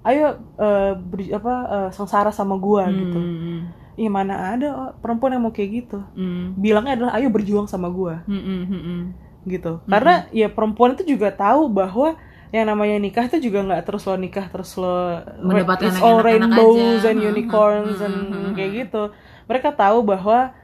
ayo 0.05 0.27
eh, 0.57 0.93
ber- 0.95 1.33
apa 1.35 1.55
eh, 1.67 1.89
sengsara 1.91 2.31
sama 2.31 2.55
gua 2.57 2.87
gitu. 2.91 3.17
Hmm. 3.17 3.61
Ih 3.95 4.11
mana 4.11 4.53
ada 4.53 4.69
oh, 4.71 4.91
perempuan 4.99 5.33
yang 5.33 5.43
mau 5.43 5.51
kayak 5.51 5.71
gitu. 5.81 5.99
Hmm. 6.13 6.53
Bilangnya 6.55 6.95
adalah 6.95 7.13
ayo 7.15 7.29
berjuang 7.29 7.65
sama 7.65 7.89
gua 7.89 8.21
Hmm. 8.25 8.41
Hmm. 8.41 8.65
Hmm. 8.67 9.03
gitu. 9.45 9.81
Karena 9.85 10.29
ya 10.31 10.49
perempuan 10.49 10.93
itu 10.93 11.05
juga 11.07 11.29
tahu 11.31 11.69
bahwa 11.69 12.17
yang 12.49 12.65
namanya 12.65 12.97
nikah 12.97 13.27
itu 13.27 13.43
juga 13.43 13.61
nggak 13.61 13.83
terus 13.83 14.05
lo 14.05 14.15
nikah 14.15 14.47
terus 14.47 14.71
lo 14.75 15.19
Mendapatkan 15.43 15.91
it's 15.91 15.99
all 15.99 16.23
rainbows 16.23 17.03
aja. 17.03 17.11
and 17.11 17.19
Hmm, 17.19 17.29
unicorns 17.29 17.99
hmm, 17.99 18.07
and 18.07 18.17
hmm, 18.25 18.31
hmm, 18.31 18.53
kayak 18.55 18.71
gitu. 18.81 19.03
Mereka 19.45 19.75
tahu 19.75 19.99
bahwa 20.03 20.55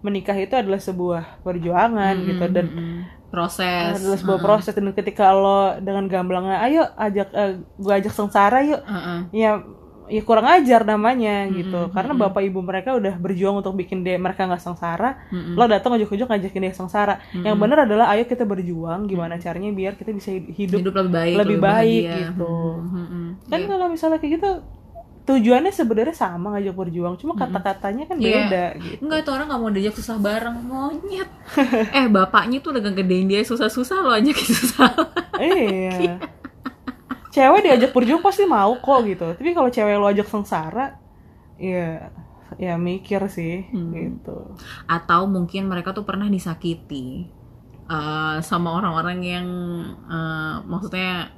menikah 0.00 0.32
itu 0.34 0.54
adalah 0.54 0.78
sebuah 0.78 1.42
perjuangan 1.42 2.14
Hmm. 2.16 2.26
gitu 2.26 2.44
dan 2.48 2.66
Hmm. 2.66 3.00
Proses. 3.30 3.96
adalah 3.96 4.18
sebuah 4.18 4.36
Heeh. 4.36 4.46
proses 4.46 4.72
dan 4.74 4.90
ketika 4.90 5.30
lo 5.30 5.78
dengan 5.78 6.04
gamblangnya 6.04 6.58
ayo 6.60 6.82
ajak 6.98 7.28
eh, 7.32 7.52
gua 7.76 7.94
ajak 7.96 8.12
sengsara 8.12 8.58
yuk 8.62 8.82
Heeh. 8.82 9.18
ya 9.32 9.50
ya 10.10 10.26
kurang 10.26 10.42
ajar 10.42 10.82
namanya 10.82 11.46
Mm-mm, 11.46 11.54
gitu 11.54 11.80
karena 11.94 12.10
mm-mm. 12.10 12.26
bapak 12.26 12.42
ibu 12.42 12.58
mereka 12.60 12.98
udah 12.98 13.14
berjuang 13.14 13.62
untuk 13.62 13.78
bikin 13.78 14.02
dia 14.02 14.18
mereka 14.18 14.42
nggak 14.42 14.58
sengsara 14.58 15.22
Mm-mm. 15.30 15.54
lo 15.54 15.70
datang 15.70 15.94
ujuk-ujuk 15.94 16.26
ngajakin 16.26 16.66
dia 16.66 16.74
sengsara 16.74 17.22
yang 17.32 17.54
Mm-mm. 17.54 17.62
benar 17.62 17.86
adalah 17.86 18.10
ayo 18.10 18.26
kita 18.26 18.42
berjuang 18.42 19.06
gimana 19.06 19.38
caranya 19.38 19.70
biar 19.70 19.94
kita 19.94 20.10
bisa 20.10 20.34
hidup, 20.34 20.82
hidup 20.82 20.94
lebih 20.98 21.12
baik, 21.14 21.34
lebih 21.38 21.58
baik 21.62 22.02
bahagia. 22.10 22.18
gitu. 22.26 22.54
Hmm. 22.82 23.06
Hmm. 23.06 23.28
kan 23.46 23.60
Iya. 23.62 23.68
kalau 23.70 23.86
misalnya 23.86 24.18
kayak 24.18 24.32
gitu 24.34 24.50
tujuannya 25.30 25.70
sebenarnya 25.70 26.10
sama 26.12 26.52
ngajak 26.52 26.74
berjuang 26.74 27.14
cuma 27.14 27.32
kata-katanya 27.34 28.04
kan 28.04 28.18
Iya. 28.18 28.26
beda 28.26 28.64
gitu 28.76 29.00
Enggak 29.00 29.18
itu 29.22 29.30
orang 29.30 29.46
nggak 29.46 29.60
mau 29.60 29.70
diajak 29.70 29.94
susah 29.94 30.16
bareng 30.18 30.58
monyet. 30.60 31.30
eh 31.96 32.06
bapaknya 32.06 32.58
tuh 32.58 32.74
udah 32.74 32.82
gedein 32.90 33.26
dia 33.26 33.40
susah-susah 33.40 33.96
lo 34.00 34.10
ajakin 34.10 34.48
susah. 34.50 34.90
iya 35.38 36.18
cewek 37.30 37.62
diajak 37.62 37.90
berjuang 37.90 38.20
pasti 38.20 38.42
mau 38.44 38.74
kok 38.76 39.00
gitu 39.06 39.26
tapi 39.32 39.50
kalau 39.52 39.70
cewek 39.70 39.94
lo 39.94 40.10
ajak 40.10 40.26
sengsara 40.26 40.98
ya 41.56 42.10
ya 42.58 42.74
mikir 42.74 43.22
sih 43.26 43.62
Hmm. 43.70 43.94
gitu 43.94 44.58
Atau 44.84 45.30
mungkin 45.30 45.70
mereka 45.70 45.94
tuh 45.94 46.02
pernah 46.02 46.26
disakiti 46.26 47.30
eh, 47.86 48.36
sama 48.40 48.74
orang-orang 48.74 49.18
yang 49.22 49.46
eh, 50.04 50.56
maksudnya 50.66 51.30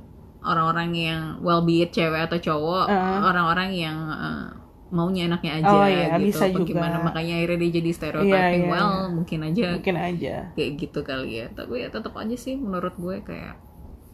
orang-orang 0.42 0.90
yang 0.92 1.20
well 1.40 1.62
be 1.62 1.82
it 1.82 1.90
cewek 1.90 2.26
atau 2.26 2.38
cowok, 2.38 2.86
Uh. 2.90 3.20
orang-orang 3.30 3.70
yang 3.72 3.96
eh, 4.10 4.46
maunya 4.92 5.24
enaknya 5.24 5.64
aja 5.64 5.72
Oh, 5.72 5.88
iya, 5.88 6.20
gitu. 6.20 6.28
bisa 6.28 6.44
juga. 6.52 6.68
Gimana 6.76 7.00
makanya 7.00 7.40
akhirnya 7.40 7.58
dia 7.64 7.70
jadi 7.80 7.90
stereotyping. 7.96 8.28
Iya, 8.28 8.60
iya, 8.60 8.68
well, 8.68 8.92
iya. 8.92 9.08
mungkin 9.08 9.38
aja 9.48 9.62
mungkin 9.80 9.96
aja 9.96 10.34
kayak 10.52 10.70
gitu 10.76 11.00
kali 11.00 11.30
ya. 11.40 11.46
Tapi 11.56 11.72
ya 11.80 11.88
tetap 11.88 12.12
aja 12.12 12.36
sih 12.36 12.60
menurut 12.60 12.92
gue 13.00 13.16
kayak 13.24 13.56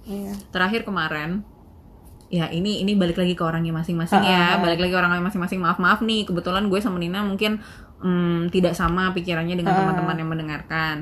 iya 0.07 0.33
terakhir 0.55 0.87
kemarin 0.89 1.43
ya 2.29 2.49
ini 2.53 2.81
ini 2.85 2.93
balik 2.97 3.17
lagi 3.17 3.33
ke 3.33 3.41
orangnya 3.41 3.73
masing-masing 3.73 4.21
ah, 4.21 4.25
ya 4.25 4.45
ah. 4.57 4.61
balik 4.61 4.81
lagi 4.81 4.93
ke 4.93 4.99
orangnya 5.01 5.25
masing-masing 5.25 5.61
maaf 5.65 5.81
maaf 5.81 6.01
nih 6.05 6.29
kebetulan 6.29 6.69
gue 6.69 6.81
sama 6.81 7.01
Nina 7.01 7.25
mungkin 7.25 7.61
mm, 8.01 8.53
tidak 8.53 8.77
sama 8.77 9.17
pikirannya 9.17 9.57
dengan 9.57 9.73
Ah. 9.73 9.79
teman-teman 9.85 10.17
yang 10.21 10.29
mendengarkan 10.29 10.97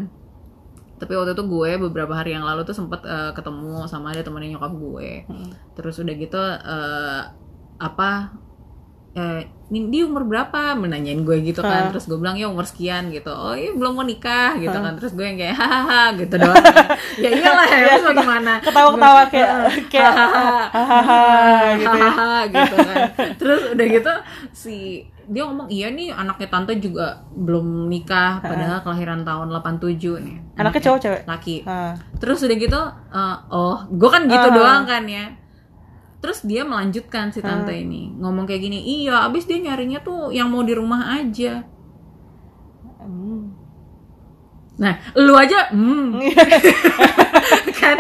tapi 0.97 1.13
waktu 1.13 1.37
itu 1.37 1.45
gue 1.45 1.71
beberapa 1.89 2.17
hari 2.17 2.33
yang 2.33 2.45
lalu 2.45 2.65
tuh 2.65 2.77
sempet 2.77 3.05
eh, 3.05 3.33
ketemu 3.37 3.85
sama 3.85 4.17
ada 4.17 4.25
temennya 4.25 4.57
nyokap 4.57 4.73
gue. 4.73 5.11
Hmm. 5.29 5.51
terus 5.77 6.01
udah 6.01 6.15
gitu 6.17 6.41
eh, 6.41 7.23
apa 7.77 8.11
eh, 9.17 9.43
ini 9.67 9.91
dia 9.91 10.07
umur 10.07 10.23
berapa? 10.23 10.79
Menanyain 10.79 11.27
gue 11.27 11.43
gitu 11.43 11.59
kan. 11.59 11.89
Ah. 11.89 11.91
terus 11.91 12.07
gue 12.07 12.15
bilang 12.21 12.39
ya 12.39 12.47
umur 12.47 12.63
sekian 12.63 13.11
gitu. 13.11 13.35
Oh 13.35 13.57
iya 13.59 13.75
belum 13.75 13.99
mau 13.99 14.07
nikah 14.07 14.55
gitu 14.63 14.77
kan. 14.77 14.95
Terus 14.95 15.13
gue 15.19 15.27
yang 15.27 15.39
kayak 15.41 15.57
hahaha 15.59 16.15
gitu 16.21 16.35
doang. 16.39 16.55
Ya 17.17 17.31
iyalah 17.33 17.67
ya 17.67 17.79
terus 17.97 18.05
mau 18.05 18.15
gimana? 18.15 18.53
ketawa-ketawa 18.61 19.23
kayak 19.33 19.51
kayak 19.89 20.13
hahaha 20.13 20.61
hahaha 20.71 21.21
gitu 21.81 21.97
ya. 21.97 22.11
Hahaha 22.13 22.41
gitu 22.47 22.77
kan. 22.77 22.97
Terus 23.41 23.61
udah 23.75 23.87
gitu 23.89 24.13
si 24.53 24.77
dia 25.27 25.43
ngomong 25.43 25.67
iya 25.69 25.91
nih 25.91 26.11
anaknya 26.11 26.47
tante 26.47 26.73
juga 26.77 27.07
belum 27.29 27.87
nikah 27.87 28.39
padahal 28.41 28.79
kelahiran 28.81 29.23
tahun 29.23 29.51
87 29.51 30.23
nih. 30.23 30.37
Anaknya 30.55 30.83
cowok 30.83 31.01
cewek? 31.01 31.23
Laki. 31.25 31.57
Ah. 31.65 31.95
terus 32.17 32.41
udah 32.41 32.57
gitu 32.57 32.81
eh, 33.13 33.37
oh 33.51 33.85
gue 33.87 34.09
kan 34.09 34.23
gitu 34.25 34.49
Ah. 34.49 34.55
doang 34.55 34.85
kan 34.85 35.05
ya. 35.05 35.35
Terus 36.17 36.43
dia 36.43 36.63
melanjutkan 36.63 37.31
si 37.31 37.39
tante 37.41 37.71
ini 37.71 38.11
ngomong 38.17 38.45
kayak 38.45 38.59
gini 38.61 38.79
iya 38.83 39.23
abis 39.23 39.45
dia 39.45 39.59
nyarinya 39.59 40.01
tuh 40.01 40.31
yang 40.31 40.47
mau 40.47 40.63
di 40.63 40.73
rumah 40.73 41.15
aja. 41.15 41.63
Hmm. 42.99 43.55
nah 44.77 44.93
lu 45.15 45.33
aja 45.33 45.73
hmm 45.73 46.21
kan? 47.77 47.97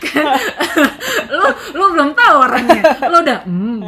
Kan 0.00 0.24
lu 1.30 1.46
lu 1.76 1.84
belum 1.92 2.10
tahu 2.16 2.36
orangnya. 2.40 2.82
Lu 3.08 3.16
udah 3.22 3.38
hmm. 3.44 3.78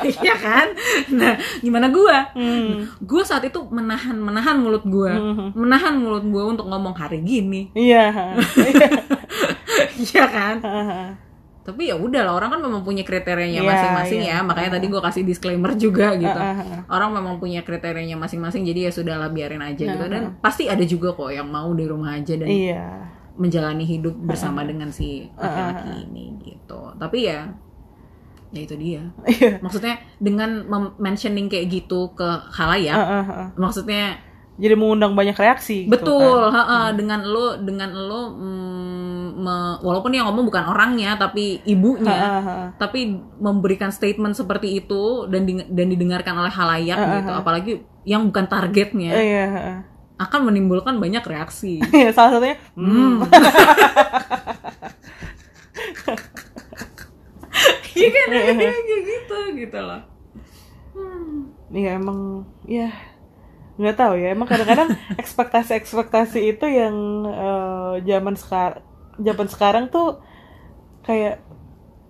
Iya 0.20 0.34
kan? 0.36 0.66
Nah 1.14 1.34
gimana 1.60 1.92
gua? 1.92 2.32
Hmm. 2.34 2.88
gua 3.04 3.22
saat 3.22 3.44
itu 3.46 3.60
menahan 3.68 4.16
menahan 4.16 4.56
mulut 4.60 4.84
gua. 4.86 5.12
Hmm. 5.12 5.52
menahan 5.54 5.94
mulut 6.00 6.24
gua 6.28 6.52
untuk 6.56 6.66
ngomong 6.68 6.94
hari 6.96 7.20
gini. 7.22 7.70
Iya. 7.76 8.10
Iya 10.00 10.24
kan? 10.28 10.56
Tapi 11.60 11.92
ya 11.92 11.96
udah 11.96 12.24
lah 12.24 12.34
orang 12.40 12.56
kan 12.56 12.60
memang 12.64 12.82
punya 12.82 13.04
kriterianya 13.04 13.62
Iya, 13.62 13.68
masing-masing 13.68 14.20
iya. 14.24 14.40
ya. 14.40 14.44
Makanya 14.44 14.80
tadi 14.80 14.86
gua 14.88 15.00
kasih 15.04 15.22
disclaimer 15.24 15.72
juga 15.76 16.16
gitu. 16.16 16.40
Hahaha. 16.40 16.88
orang 16.88 17.10
memang 17.14 17.34
punya 17.36 17.60
kriterianya 17.62 18.16
masing-masing 18.16 18.64
jadi 18.64 18.88
ya 18.88 18.92
sudahlah 18.92 19.30
biarin 19.30 19.62
aja 19.62 19.84
gitu. 19.84 20.04
Nah. 20.04 20.10
dan 20.10 20.22
pasti 20.40 20.66
ada 20.66 20.82
juga 20.84 21.12
kok 21.12 21.30
yang 21.30 21.48
mau 21.48 21.70
di 21.76 21.84
rumah 21.86 22.16
aja 22.16 22.34
dan 22.36 22.48
iya 22.48 23.19
menjalani 23.40 23.88
hidup 23.88 24.12
bersama 24.20 24.60
dengan 24.62 24.92
si 24.92 25.24
laki-laki 25.34 26.04
ini 26.04 26.24
gitu 26.44 26.92
tapi 27.00 27.24
ya 27.24 27.48
ya 28.50 28.60
itu 28.66 28.74
dia 28.76 29.02
iya 29.30 29.56
maksudnya 29.64 29.96
dengan 30.20 30.66
mentioning 30.98 31.48
kayak 31.48 31.70
gitu 31.70 32.12
ke 32.12 32.28
halayak 32.52 32.98
Hahaha. 32.98 33.54
maksudnya 33.56 34.18
jadi 34.60 34.76
mengundang 34.76 35.16
banyak 35.16 35.32
reaksi 35.32 35.88
gitu 35.88 35.94
betul 35.96 36.52
kan. 36.52 36.52
ha-ha. 36.52 36.80
dengan 36.92 37.24
lo 37.24 37.56
dengan 37.56 37.90
lo 37.96 38.36
mm, 38.36 39.26
me- 39.40 39.78
walaupun 39.80 40.12
yang 40.12 40.28
ngomong 40.28 40.50
bukan 40.52 40.68
orangnya 40.68 41.16
tapi 41.16 41.64
ibunya 41.64 42.12
ha. 42.44 42.54
tapi 42.76 43.08
memberikan 43.40 43.88
statement 43.88 44.36
seperti 44.36 44.84
itu 44.84 45.24
dan 45.32 45.48
di- 45.48 45.64
dan 45.70 45.86
didengarkan 45.88 46.34
oleh 46.36 46.52
halayak 46.52 46.98
ah, 46.98 47.08
gitu 47.16 47.32
apalagi 47.32 47.72
yang 48.04 48.28
bukan 48.28 48.44
targetnya 48.44 49.12
ha. 49.48 49.64
Akan 50.20 50.52
menimbulkan 50.52 51.00
banyak 51.00 51.24
reaksi. 51.24 51.80
Iya, 51.96 52.12
salah 52.12 52.36
satunya 52.36 52.56
hmm. 52.76 53.24
iya 57.96 58.08
kan? 58.12 58.26
Kayak 58.30 58.80
gitu 58.84 59.38
gitu 59.56 59.78
loh. 59.80 60.02
Iya 61.70 61.90
emang 61.96 62.44
ya 62.68 62.90
nggak 63.80 63.96
tahu 63.96 64.14
ya 64.20 64.36
emang 64.36 64.44
kadang-kadang 64.44 64.92
ekspektasi-ekspektasi 65.22 66.52
itu 66.52 66.66
yang 66.68 67.24
eh, 67.24 67.92
zaman 68.04 68.36
sekarang 68.36 68.84
zaman 69.16 69.48
sekarang 69.48 69.84
tuh 69.88 70.20
kayak 71.00 71.40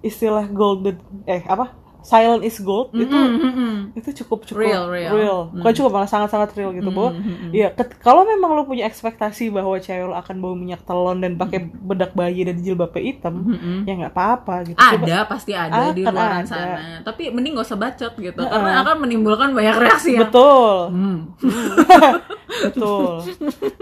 istilah 0.03 0.51
golden 0.51 0.99
eh 1.31 1.47
apa 1.47 1.80
silent 2.03 2.43
is 2.43 2.59
gold 2.59 2.91
itu 2.93 3.11
Mm-mm. 3.11 3.93
itu 3.93 4.11
cukup 4.17 4.45
cukup 4.45 4.61
Real, 4.61 4.85
real. 4.89 5.39
bukan 5.51 5.73
cukup 5.73 5.91
malah 5.93 6.07
sangat 6.07 6.29
sangat 6.29 6.51
real 6.53 6.71
gitu 6.71 6.89
bahwa 6.89 7.13
Mm-mm. 7.13 7.51
ya 7.51 7.69
kalau 7.99 8.23
memang 8.23 8.53
lo 8.53 8.63
punya 8.63 8.85
ekspektasi 8.85 9.49
bahwa 9.49 9.77
cewek 9.77 10.05
lo 10.05 10.15
akan 10.15 10.37
bawa 10.37 10.55
minyak 10.55 10.83
telon 10.83 11.19
dan 11.19 11.35
pakai 11.35 11.61
bedak 11.63 12.13
bayi 12.13 12.43
dan 12.43 12.57
jilbabnya 12.57 13.03
hitam 13.03 13.35
Mm-mm. 13.47 13.85
ya 13.85 13.93
nggak 13.97 14.13
apa-apa 14.13 14.55
gitu 14.65 14.79
Coba- 14.79 15.07
ada 15.07 15.19
pasti 15.25 15.53
ada 15.53 15.91
di 15.91 16.03
luar 16.03 16.17
ada. 16.37 16.47
sana 16.47 16.79
tapi 17.03 17.29
mending 17.29 17.53
gak 17.53 17.67
usah 17.67 17.79
bacot 17.79 18.13
gitu 18.15 18.39
Heeh. 18.39 18.51
karena 18.51 18.81
akan 18.81 18.97
menimbulkan 18.99 19.51
banyak 19.51 19.77
reaksi 19.79 20.11
yang 20.13 20.27
betul 20.27 20.91
Hmm. 20.91 21.19
betul 22.63 23.23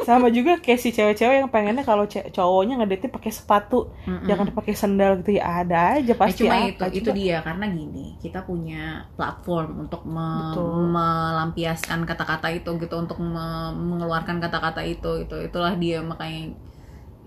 sama 0.03 0.29
juga 0.29 0.57
kayak 0.57 0.79
si 0.79 0.91
cewek-cewek 0.91 1.37
yang 1.39 1.49
pengennya 1.49 1.83
kalau 1.83 2.05
cowoknya 2.07 2.79
ngedate 2.79 3.09
pakai 3.09 3.31
sepatu 3.31 3.89
Mm-mm. 4.05 4.25
jangan 4.25 4.47
pakai 4.53 4.75
sandal 4.75 5.19
gitu 5.19 5.35
ya 5.35 5.63
ada 5.63 5.79
aja 5.97 6.07
Eh, 6.09 6.17
pasti 6.17 6.43
cuma 6.43 6.55
apa. 6.61 6.87
itu 6.87 7.01
itu 7.01 7.11
dia 7.13 7.41
karena 7.41 7.65
gini 7.67 8.08
kita 8.17 8.43
punya 8.43 9.05
platform 9.15 9.85
untuk 9.85 10.03
me- 10.05 10.53
Betul. 10.55 10.89
melampiaskan 10.89 12.05
kata-kata 12.05 12.49
itu 12.51 12.71
gitu 12.77 12.95
untuk 12.95 13.19
me- 13.19 13.75
mengeluarkan 13.75 14.39
kata-kata 14.39 14.81
itu 14.83 15.23
itu 15.23 15.37
itulah 15.43 15.75
dia 15.75 16.01
makanya 16.01 16.55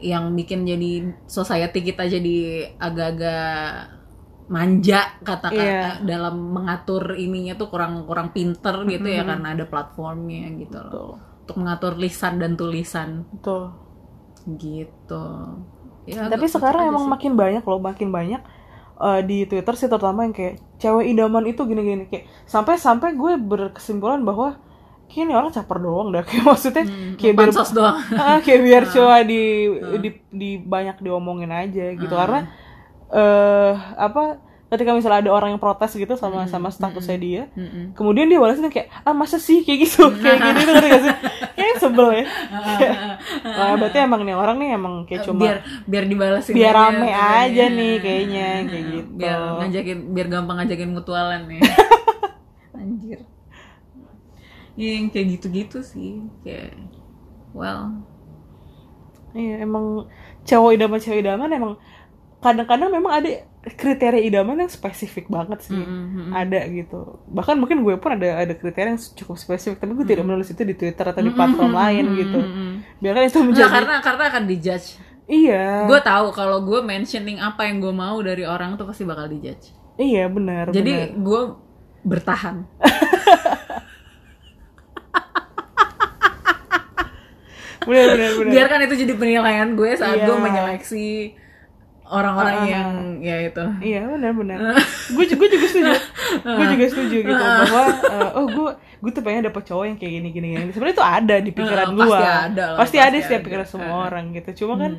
yang 0.02 0.34
bikin 0.34 0.66
jadi 0.66 0.92
society 1.26 1.86
kita 1.86 2.10
jadi 2.10 2.38
agak-agak 2.78 4.02
manja 4.48 5.16
kata-kata 5.22 6.02
Iya. 6.02 6.04
dalam 6.04 6.36
mengatur 6.52 7.16
ininya 7.16 7.56
tuh 7.56 7.70
kurang 7.70 8.04
kurang 8.04 8.34
pinter 8.34 8.84
gitu 8.84 9.08
ya 9.08 9.22
Mm-mm. 9.22 9.30
karena 9.32 9.48
ada 9.54 9.66
platformnya 9.66 10.52
gitu 10.58 10.76
loh 10.76 10.90
betul 10.92 11.12
untuk 11.42 11.56
mengatur 11.58 11.94
lisan 11.96 12.34
dan 12.38 12.54
tulisan 12.54 13.10
betul 13.30 13.72
gitu 14.58 15.24
ya 16.04 16.26
tapi 16.28 16.50
sekarang 16.50 16.90
emang 16.90 17.06
sih. 17.06 17.12
makin 17.14 17.34
banyak 17.38 17.64
loh 17.64 17.80
makin 17.80 18.10
banyak 18.10 18.42
eh, 19.02 19.22
di 19.26 19.38
Twitter 19.50 19.74
sih 19.78 19.90
terutama 19.90 20.24
yang 20.26 20.34
kayak 20.34 20.62
cewek 20.78 21.06
idaman 21.12 21.44
itu 21.50 21.62
gini-gini. 21.66 22.06
Kayak 22.08 22.26
sampai 22.46 22.76
sampai 22.78 23.10
gue 23.18 23.34
berkesimpulan 23.42 24.22
bahwa 24.22 24.58
kayaknya 25.10 25.24
ini 25.28 25.34
orang 25.36 25.52
caper 25.52 25.78
doang 25.82 26.10
dah. 26.16 26.24
Kayak 26.30 26.46
maksudnya 26.48 26.84
Hmm, 26.88 27.14
kayak 27.20 27.34
biar 27.36 27.50
doang. 27.52 27.96
Ah, 28.22 28.38
kayak 28.40 28.62
biar 28.64 28.84
cowok 28.88 29.20
di, 29.28 29.42
di 30.00 30.10
di 30.32 30.50
banyak 30.62 30.98
diomongin 31.04 31.52
aja 31.52 31.86
gitu. 31.98 32.14
Ah. 32.16 32.20
karena 32.24 32.40
eh 33.12 33.74
apa 34.00 34.24
ketika 34.72 34.96
misalnya 34.96 35.28
ada 35.28 35.32
orang 35.36 35.50
yang 35.52 35.62
protes 35.62 35.92
gitu 35.94 36.16
sama 36.16 36.48
Hmm, 36.48 36.50
sama 36.50 36.72
statusnya 36.72 37.18
dia 37.20 37.44
Mm-mm. 37.54 37.92
kemudian 37.92 38.32
dia 38.32 38.40
balasnya 38.40 38.72
kayak 38.72 38.88
ah 39.04 39.12
masa 39.12 39.36
sih? 39.38 39.68
kayak 39.68 39.80
gitu 39.84 40.08
kayak 40.16 40.40
gitu 40.40 40.60
itu 40.64 40.72
ngerti 40.72 40.88
gak 40.90 41.02
sih? 41.04 41.16
Kayak 41.52 41.76
sebel 41.78 42.08
ya. 42.16 42.26
Wah, 43.44 43.76
berarti 43.78 43.98
emang 44.00 44.22
nih 44.24 44.34
orang 44.34 44.56
nih 44.58 44.70
emang 44.74 44.94
kayak 45.04 45.22
cuma 45.28 45.44
biar 45.44 45.58
biar 45.86 46.04
dibalasin 46.08 46.54
biar 46.56 46.74
aja 46.74 46.80
rame 46.80 47.10
katanya. 47.12 47.42
aja 47.44 47.64
nih 47.70 47.94
kayaknya 48.00 48.48
kayak 48.66 48.86
gitu. 48.96 49.10
Biar 49.20 49.40
ngajakin 49.60 49.98
biar 50.16 50.28
gampang 50.32 50.56
ngajakin 50.64 50.90
mutualan 50.96 51.42
nih 51.52 51.62
anjir. 52.80 53.20
Ya 54.80 54.90
yang 54.98 55.12
kayak 55.12 55.28
gitu-gitu 55.38 55.84
sih 55.84 56.24
kayak 56.42 56.74
well. 57.52 57.92
Iya 59.32 59.64
emang 59.64 60.08
cowok 60.44 60.70
idaman 60.76 61.00
cewek 61.00 61.20
idaman 61.24 61.52
emang 61.52 61.74
kadang-kadang 62.42 62.90
memang 62.92 63.14
ada 63.22 63.30
kriteria 63.62 64.26
idaman 64.26 64.66
yang 64.66 64.72
spesifik 64.74 65.30
banget 65.30 65.62
sih. 65.62 65.78
Mm-mm, 65.78 66.04
mm-mm. 66.10 66.32
ada 66.34 66.66
gitu. 66.66 67.22
Bahkan 67.30 67.62
mungkin 67.62 67.86
gue 67.86 67.94
pun 68.02 68.18
ada 68.18 68.42
ada 68.42 68.54
kriteria 68.58 68.98
yang 68.98 69.02
cukup 69.14 69.38
spesifik 69.38 69.78
tapi 69.78 69.94
gue 69.94 70.06
tidak 70.06 70.26
menulis 70.26 70.50
itu 70.50 70.66
di 70.66 70.74
twitter 70.74 71.06
atau 71.06 71.22
di 71.22 71.30
platform 71.30 71.74
lain 71.78 72.06
gitu. 72.18 72.40
Mm-mm. 72.42 72.72
biarkan 72.98 73.24
itu 73.30 73.40
menjadi 73.46 73.70
karena 73.70 73.96
karena 74.02 74.24
akan 74.34 74.44
dijudge. 74.50 74.88
Iya. 75.30 75.86
Gue 75.86 76.00
tahu 76.02 76.34
kalau 76.34 76.66
gue 76.66 76.82
mentioning 76.82 77.38
apa 77.38 77.70
yang 77.70 77.78
gue 77.78 77.94
mau 77.94 78.18
dari 78.20 78.44
orang 78.44 78.74
tuh 78.76 78.90
pasti 78.90 79.06
bakal 79.06 79.30
dijudge. 79.30 79.70
Iya 80.02 80.26
benar 80.26 80.74
jadi 80.74 81.14
gue 81.14 81.42
bertahan. 82.02 82.66
Benar 87.82 88.14
benar 88.14 88.32
benar. 88.38 88.52
Biarkan 88.54 88.80
itu 88.86 88.96
jadi 89.06 89.14
penilaian 89.18 89.70
gue 89.74 89.92
saat 89.98 90.22
Iya. 90.22 90.26
gue 90.30 90.38
menyeleksi 90.38 91.08
orang-orang 92.12 92.56
Ah. 92.58 92.68
yang 92.68 92.88
ya 93.18 93.38
itu 93.42 93.64
Iya 93.82 94.02
benar 94.06 94.32
benar. 94.34 94.58
gue 95.08 95.26
juga 95.26 95.46
juga 95.48 95.66
setuju. 95.66 95.94
gue 96.44 96.66
juga 96.70 96.86
setuju 96.88 97.18
gitu 97.24 97.40
bahwa 97.42 97.84
eh, 97.88 98.30
oh 98.36 98.46
gue 98.46 98.70
gue 99.00 99.12
tuh 99.12 99.22
pengen 99.22 99.42
dapet 99.44 99.64
cowok 99.64 99.86
yang 99.86 99.98
kayak 99.98 100.14
gini 100.14 100.28
gini 100.30 100.48
gini. 100.52 100.70
Sebenarnya 100.70 100.94
itu 100.94 101.06
ada 101.08 101.36
di 101.38 101.52
pikiran 101.52 101.88
Eh, 101.88 101.94
gue. 101.94 102.04
pasti 102.06 102.22
ada 102.22 102.64
lah, 102.66 102.78
Pasti 102.78 102.96
pasti 102.96 102.98
ada 103.00 103.18
setiap 103.18 103.42
pikiran 103.42 103.66
semua 103.66 103.96
orang 104.06 104.26
gitu. 104.32 104.50
Cuma 104.60 104.74
kan 104.78 104.92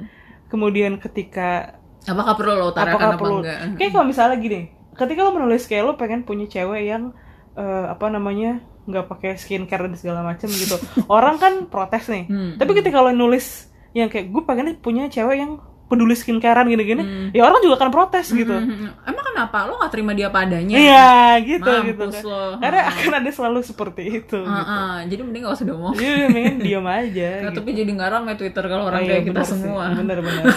kemudian 0.46 0.96
ketika 0.96 1.77
apakah 2.03 2.35
perlu 2.35 2.53
lo 2.55 2.66
utarakan 2.68 2.90
apakah 2.90 3.09
apa 3.09 3.16
perlu 3.16 3.37
enggak 3.40 3.59
kayak 3.77 3.90
kalau 3.92 4.07
misalnya 4.07 4.37
gini, 4.37 4.61
ketika 4.92 5.20
lo 5.20 5.31
menulis 5.31 5.62
kayak 5.64 5.85
lo 5.85 5.94
pengen 5.94 6.20
punya 6.22 6.46
cewek 6.46 6.83
yang 6.85 7.12
eh, 7.55 7.85
apa 7.87 8.09
namanya 8.09 8.59
nggak 8.83 9.07
pakai 9.07 9.37
skincare 9.37 9.85
dan 9.85 9.94
segala 9.94 10.20
macam 10.20 10.48
gitu. 10.48 10.75
orang 11.09 11.37
kan 11.37 11.53
protes 11.66 12.09
nih. 12.09 12.27
Hmm. 12.27 12.53
Tapi 12.57 12.72
ketika 12.75 12.98
lo 12.98 13.12
nulis 13.12 13.68
yang 13.92 14.09
kayak 14.09 14.29
gue 14.29 14.42
pengen 14.42 14.75
punya 14.77 15.07
cewek 15.07 15.37
yang 15.38 15.61
peduli 15.93 16.15
skincarean 16.15 16.65
gini-gini, 16.65 17.03
Hmm. 17.03 17.29
ya 17.31 17.45
orang 17.45 17.61
juga 17.61 17.77
akan 17.77 17.91
protes 17.91 18.33
gitu. 18.33 18.49
Mhm. 18.49 19.05
emang 19.05 19.25
kenapa 19.27 19.59
lo 19.65 19.77
gak 19.77 19.91
terima 19.91 20.13
dia 20.13 20.29
padanya 20.29 20.73
Iya 20.73 21.13
gitu 21.39 21.63
Mampus 21.63 21.85
gitu 21.87 22.05
kan. 22.09 22.23
lo. 22.25 22.43
Karena 22.59 22.81
Ha. 22.81 22.91
akan 22.91 23.13
ada 23.15 23.31
selalu 23.31 23.59
seperti 23.61 24.03
itu. 24.17 24.41
Ah, 24.41 24.55
gitu. 24.55 24.73
ah. 24.73 24.99
jadi 25.05 25.21
mending 25.21 25.43
gak 25.43 25.55
usah 25.55 25.67
ngomong 25.67 25.93
Jadi 25.93 26.11
udah 26.11 26.29
mending 26.31 26.57
diam 26.59 26.87
aja. 26.87 27.31
Nah, 27.39 27.45
gitu. 27.45 27.59
tapi 27.59 27.71
jadi 27.75 27.91
nggak 27.93 28.11
ramai 28.11 28.35
Twitter 28.35 28.65
kalau 28.65 28.85
orang 28.87 28.97
Oh, 28.97 29.05
iya, 29.05 29.13
kayak 29.13 29.25
kita 29.27 29.41
sih. 29.43 29.51
semua. 29.55 29.85
Bener 29.93 30.19
bener. 30.19 30.45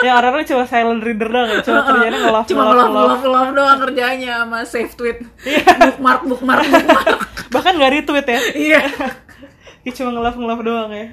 ya 0.00 0.16
orang-orang 0.16 0.46
cuma 0.46 0.64
silent 0.64 1.00
reader 1.00 1.28
doang 1.28 1.48
ya. 1.50 1.58
Cuma 1.60 1.80
kerjanya 1.82 2.18
ngelove 2.18 2.46
Cuma 2.46 2.62
love, 2.66 3.20
love 3.22 3.52
doang 3.52 3.78
kerjanya 3.80 4.32
sama 4.40 4.58
save 4.64 4.92
tweet. 4.94 5.18
Iya. 5.42 5.60
bookmark, 5.78 6.20
bookmark, 6.24 6.64
bookmark. 6.64 7.18
Bahkan 7.54 7.72
nggak 7.74 7.92
retweet 7.94 8.26
ya. 8.26 8.40
Iya. 8.54 8.80
Dia 9.80 9.92
cuma 10.00 10.10
ngelove 10.10 10.36
ngelove 10.36 10.62
doang 10.62 10.90
ya. 10.90 11.06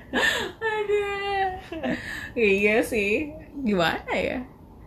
Aduh. 0.58 2.16
Iya 2.38 2.80
sih. 2.86 3.34
Gimana 3.66 4.12
ya? 4.14 4.40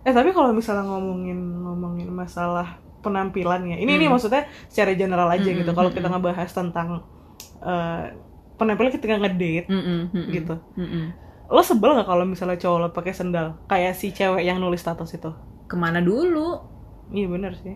Eh 0.06 0.12
tapi 0.14 0.30
kalau 0.32 0.54
misalnya 0.54 0.86
ngomongin 0.86 1.38
ngomongin 1.60 2.08
masalah 2.08 2.78
penampilan 3.02 3.66
ya. 3.66 3.76
Ini 3.76 3.90
ini 3.98 4.06
Hmm. 4.06 4.14
maksudnya 4.16 4.46
secara 4.70 4.94
general 4.94 5.28
aja 5.28 5.50
gitu. 5.50 5.70
Kalau 5.72 5.90
kita 5.90 6.08
ngebahas 6.08 6.50
tentang 6.50 7.04
eh, 7.60 8.02
penampilan 8.56 8.92
ketika 8.92 9.16
ngedate 9.16 9.68
Mm-mm, 9.68 10.00
mm-mm, 10.12 10.32
gitu. 10.32 10.54
mm-mm. 10.76 11.04
Lo 11.50 11.60
sebel 11.60 11.96
nggak 11.96 12.08
kalau 12.08 12.24
misalnya 12.24 12.56
cowok 12.56 12.78
lo 12.78 12.88
pakai 12.94 13.12
sendal 13.12 13.58
kayak 13.66 13.92
si 13.96 14.14
cewek 14.14 14.44
yang 14.46 14.60
nulis 14.62 14.80
status 14.80 15.10
itu? 15.12 15.30
Ke 15.66 15.74
mana 15.76 15.98
dulu? 16.00 16.60
Iya 17.10 17.26
bener 17.26 17.52
sih. 17.58 17.74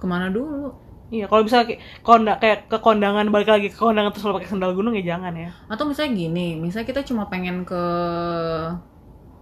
Ke 0.00 0.06
mana 0.08 0.32
dulu? 0.32 0.72
Iya, 1.10 1.26
kalau 1.26 1.42
misalnya 1.42 1.66
kayak, 1.74 1.80
konda, 2.06 2.32
kayak 2.38 2.58
ke 2.70 2.78
kondangan 2.78 3.26
balik 3.34 3.50
lagi 3.50 3.66
ke 3.66 3.74
kondangan 3.74 4.14
terus 4.14 4.30
lo 4.30 4.38
pakai 4.38 4.46
sandal 4.46 4.78
gunung 4.78 4.94
ya 4.94 5.02
jangan 5.10 5.34
ya. 5.34 5.50
Atau 5.66 5.90
misalnya 5.90 6.14
gini, 6.14 6.54
misalnya 6.54 6.86
kita 6.86 7.02
cuma 7.02 7.26
pengen 7.26 7.66
ke 7.66 7.82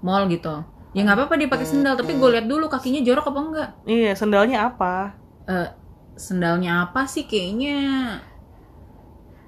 mall 0.01 0.25
gitu. 0.31 0.65
Ya 0.97 1.05
nggak 1.05 1.17
apa-apa 1.21 1.35
dia 1.37 1.49
pakai 1.53 1.67
sendal, 1.69 1.95
tapi 1.95 2.17
gue 2.17 2.29
lihat 2.33 2.47
dulu 2.49 2.67
kakinya 2.73 3.05
jorok 3.05 3.29
apa 3.31 3.41
enggak. 3.45 3.69
Iya, 3.85 4.13
sandalnya 4.17 4.59
apa? 4.73 5.13
Eh, 5.45 5.69
sendalnya 6.17 6.89
apa 6.89 7.05
sih 7.05 7.29
kayaknya? 7.29 7.77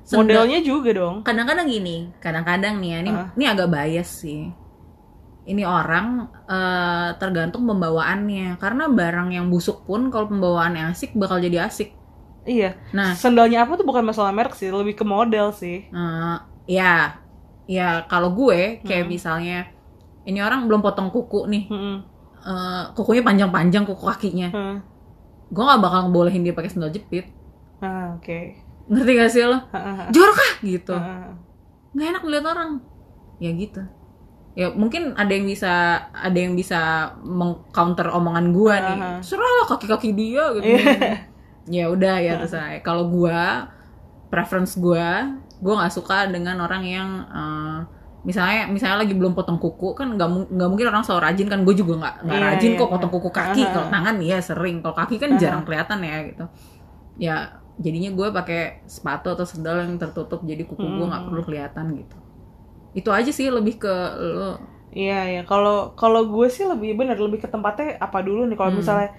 Sendal- 0.05 0.43
Modelnya 0.43 0.59
juga 0.61 0.91
dong. 0.91 1.23
kadang-kadang 1.23 1.71
gini 1.71 2.11
kadang-kadang 2.19 2.83
nih 2.83 2.91
ya 2.91 2.99
ini 2.99 3.11
Ah. 3.15 3.31
ini 3.31 3.45
agak 3.47 3.71
bias 3.71 4.11
sih 4.27 4.43
ini 5.47 5.63
orang 5.63 6.27
eh, 6.51 7.15
tergantung 7.15 7.63
pembawaannya 7.63 8.59
karena 8.59 8.91
barang 8.91 9.31
yang 9.31 9.47
busuk 9.47 9.87
pun 9.87 10.11
kalau 10.11 10.27
pembawaannya 10.27 10.91
asik 10.91 11.15
bakal 11.15 11.39
jadi 11.39 11.71
asik 11.71 11.95
Iya. 12.51 12.75
nah 12.91 13.15
Sandalnya 13.15 13.63
apa 13.63 13.79
tuh 13.79 13.87
bukan 13.87 14.03
masalah 14.03 14.35
merek 14.35 14.53
sih, 14.53 14.69
lebih 14.69 14.99
ke 14.99 15.07
model 15.07 15.55
sih. 15.55 15.87
eh, 15.87 16.37
ya 16.67 17.15
ya 17.65 18.03
kalau 18.05 18.35
gue 18.35 18.83
kayak 18.83 19.07
Hmm. 19.07 19.13
misalnya 19.13 19.59
ini 20.23 20.43
orang 20.43 20.67
belum 20.67 20.83
potong 20.83 21.09
kuku 21.09 21.47
nih 21.47 21.65
Mm-mm. 21.71 21.97
eh, 22.43 22.83
kukunya 22.93 23.23
panjang-panjang 23.23 23.87
kuku 23.87 24.03
kakinya 24.03 24.51
Hmm. 24.51 24.77
gue 25.47 25.63
nggak 25.63 25.79
bakal 25.79 26.01
ngebolehin 26.07 26.43
dia 26.43 26.51
pakai 26.51 26.69
sendal 26.69 26.91
jepit 26.91 27.31
Ah, 27.79 28.13
oke. 28.13 28.41
ngerti 28.91 29.13
gak 29.15 29.31
sih 29.31 29.47
lo 29.47 29.59
jorok 30.11 30.37
ah 30.37 30.53
gitu 30.61 30.95
Heeh. 30.95 31.31
nggak 31.95 32.07
enak 32.11 32.23
ngeliat 32.27 32.45
orang 32.45 32.71
ya 33.39 33.51
gitu 33.53 33.83
ya 34.53 34.67
mungkin 34.75 35.15
ada 35.15 35.31
yang 35.31 35.47
bisa 35.47 35.73
ada 36.11 36.35
yang 36.35 36.53
bisa 36.53 36.79
mengcounter 37.23 38.11
omongan 38.11 38.51
gua 38.51 38.75
nih 38.83 38.99
serah 39.23 39.47
lah 39.63 39.67
kaki-kaki 39.71 40.11
dia 40.11 40.43
gitu 40.59 40.67
ya 41.69 41.91
udah 41.93 42.17
ya 42.23 42.41
terserah 42.41 42.81
kalau 42.81 43.11
gua 43.11 43.69
preference 44.31 44.79
gua 44.79 45.37
gua 45.61 45.75
nggak 45.85 45.93
suka 45.93 46.31
dengan 46.33 46.57
orang 46.63 46.83
yang 46.87 47.09
eh, 47.29 47.79
misalnya 48.21 48.69
misalnya 48.69 49.01
lagi 49.01 49.17
belum 49.17 49.33
potong 49.33 49.57
kuku 49.57 49.97
kan 49.97 50.13
nggak 50.13 50.53
nggak 50.53 50.69
mungkin 50.69 50.87
orang 50.93 51.01
selalu 51.01 51.25
rajin 51.25 51.49
kan 51.49 51.65
gue 51.65 51.73
juga 51.73 51.97
nggak 52.05 52.15
nggak 52.29 52.37
Iya, 52.37 52.47
rajin 52.53 52.71
iya, 52.73 52.79
kok 52.79 52.85
iya. 52.85 52.93
potong 52.93 53.13
kuku 53.17 53.31
kaki 53.33 53.63
Aha. 53.65 53.73
kalau 53.73 53.87
tangan 53.89 54.17
ya 54.21 54.39
sering 54.45 54.77
kalau 54.85 54.97
kaki 54.97 55.17
kan 55.17 55.31
Aha. 55.33 55.41
jarang 55.41 55.63
kelihatan 55.65 55.99
ya 56.05 56.17
gitu 56.29 56.45
ya 57.17 57.37
jadinya 57.81 58.11
gue 58.13 58.29
pakai 58.29 58.61
sepatu 58.85 59.33
atau 59.33 59.49
sendal 59.49 59.81
yang 59.81 59.97
tertutup 59.97 60.45
jadi 60.45 60.69
kuku 60.69 60.85
gue 60.85 61.07
nggak 61.09 61.17
Hmm. 61.25 61.29
perlu 61.33 61.43
kelihatan 61.49 61.87
gitu 61.97 62.17
itu 62.93 63.09
aja 63.09 63.31
sih 63.33 63.49
lebih 63.49 63.81
ke 63.81 63.95
lo 64.21 64.61
Iya 64.91 65.23
ya, 65.39 65.43
kalau 65.47 65.95
kalau 65.95 66.27
gue 66.27 66.51
sih 66.51 66.67
lebih 66.67 66.99
bener 66.99 67.15
lebih 67.15 67.39
ke 67.39 67.47
tempatnya 67.47 67.95
apa 68.03 68.27
dulu 68.27 68.43
nih. 68.51 68.59
Kalau 68.59 68.75
Hmm. 68.75 68.83
misalnya 68.83 69.15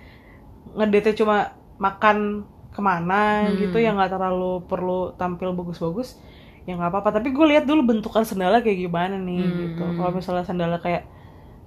ngedate 0.76 1.16
cuma 1.16 1.56
makan 1.82 2.46
ke 2.70 2.80
mana 2.80 3.50
Hmm. 3.50 3.58
gitu 3.58 3.82
yang 3.82 3.98
nggak 3.98 4.14
terlalu 4.14 4.62
perlu 4.64 5.12
tampil 5.18 5.52
bagus-bagus, 5.52 6.22
ya 6.64 6.78
nggak 6.78 6.94
apa-apa. 6.94 7.10
Tapi 7.18 7.34
gue 7.34 7.46
lihat 7.50 7.66
dulu 7.66 7.82
bentukan 7.84 8.22
sandalnya 8.22 8.62
kayak 8.62 8.80
gimana 8.80 9.18
nih 9.18 9.42
Hmm. 9.42 9.58
gitu. 9.66 9.84
Kalau 9.98 10.12
misalnya 10.14 10.46
sandalnya 10.46 10.80
kayak, 10.80 11.04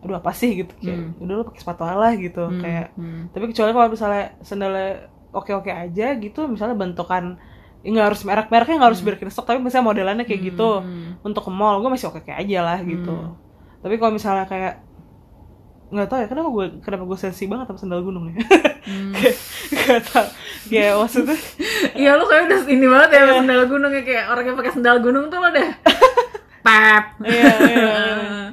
aduh 0.01 0.17
apa 0.17 0.31
sih 0.33 0.55
gitu, 0.55 0.73
kayak 0.79 1.01
Hmm. 1.03 1.21
udah 1.21 1.35
lu 1.35 1.45
pakai 1.45 1.61
sepatu 1.61 1.83
aja 1.83 2.09
gitu, 2.15 2.45
Hmm, 2.47 2.61
kayak. 2.63 2.87
hmm. 2.95 3.23
Tapi 3.35 3.45
kecuali 3.51 3.71
kalau 3.73 3.89
misalnya 3.91 4.25
sandalnya 4.41 4.89
oke-oke 5.31 5.69
aja 5.69 6.07
gitu, 6.15 6.41
misalnya 6.47 6.77
bentukan 6.79 7.37
ya 7.85 7.93
nggak 7.93 8.07
harus 8.09 8.23
merek-mereknya 8.25 8.77
nggak 8.81 8.91
harus 8.97 9.05
Birkenstock 9.05 9.45
tapi 9.45 9.61
misalnya 9.61 9.85
modelannya 9.85 10.25
kayak 10.25 10.41
gitu 10.41 10.81
Hmm. 10.81 11.21
untuk 11.21 11.45
ke 11.45 11.53
mall 11.53 11.85
gue 11.85 11.93
masih 11.93 12.09
oke 12.09 12.25
oke 12.25 12.33
aja 12.33 12.65
lah 12.65 12.81
gitu 12.81 13.13
Hmm. 13.13 13.37
tapi 13.85 14.01
kalau 14.01 14.17
misalnya 14.17 14.49
kayak 14.49 14.81
nggak 15.91 16.09
tahu 16.09 16.19
ya 16.25 16.29
kenapa 16.29 16.49
gue 16.51 16.67
kenapa 16.81 17.05
gue 17.05 17.19
sensi 17.19 17.45
banget 17.45 17.67
sama 17.69 17.79
sandal 17.79 18.03
gunung 18.03 18.31
ya 18.33 18.37
Hmm. 18.85 19.17
nggak 19.73 20.01
tahu 20.05 20.29
ya 20.69 20.93
maksudnya 20.93 21.33
Iya 22.05 22.21
lu 22.21 22.29
kayak 22.29 22.53
udah 22.53 22.61
ini 22.69 22.85
banget 22.85 23.09
ya 23.17 23.21
sama 23.25 23.33
sendal 23.41 23.65
gunung 23.65 23.93
ya 23.97 24.03
kayak 24.05 24.25
orang 24.29 24.45
yang 24.45 24.57
pakai 24.61 24.73
sendal 24.77 24.97
gunung 25.01 25.25
tuh 25.33 25.41
lo 25.41 25.49
deh. 25.49 25.69
Pap. 26.67 27.05
iya 27.25 27.49
iya 27.65 27.77
iya. 27.77 28.45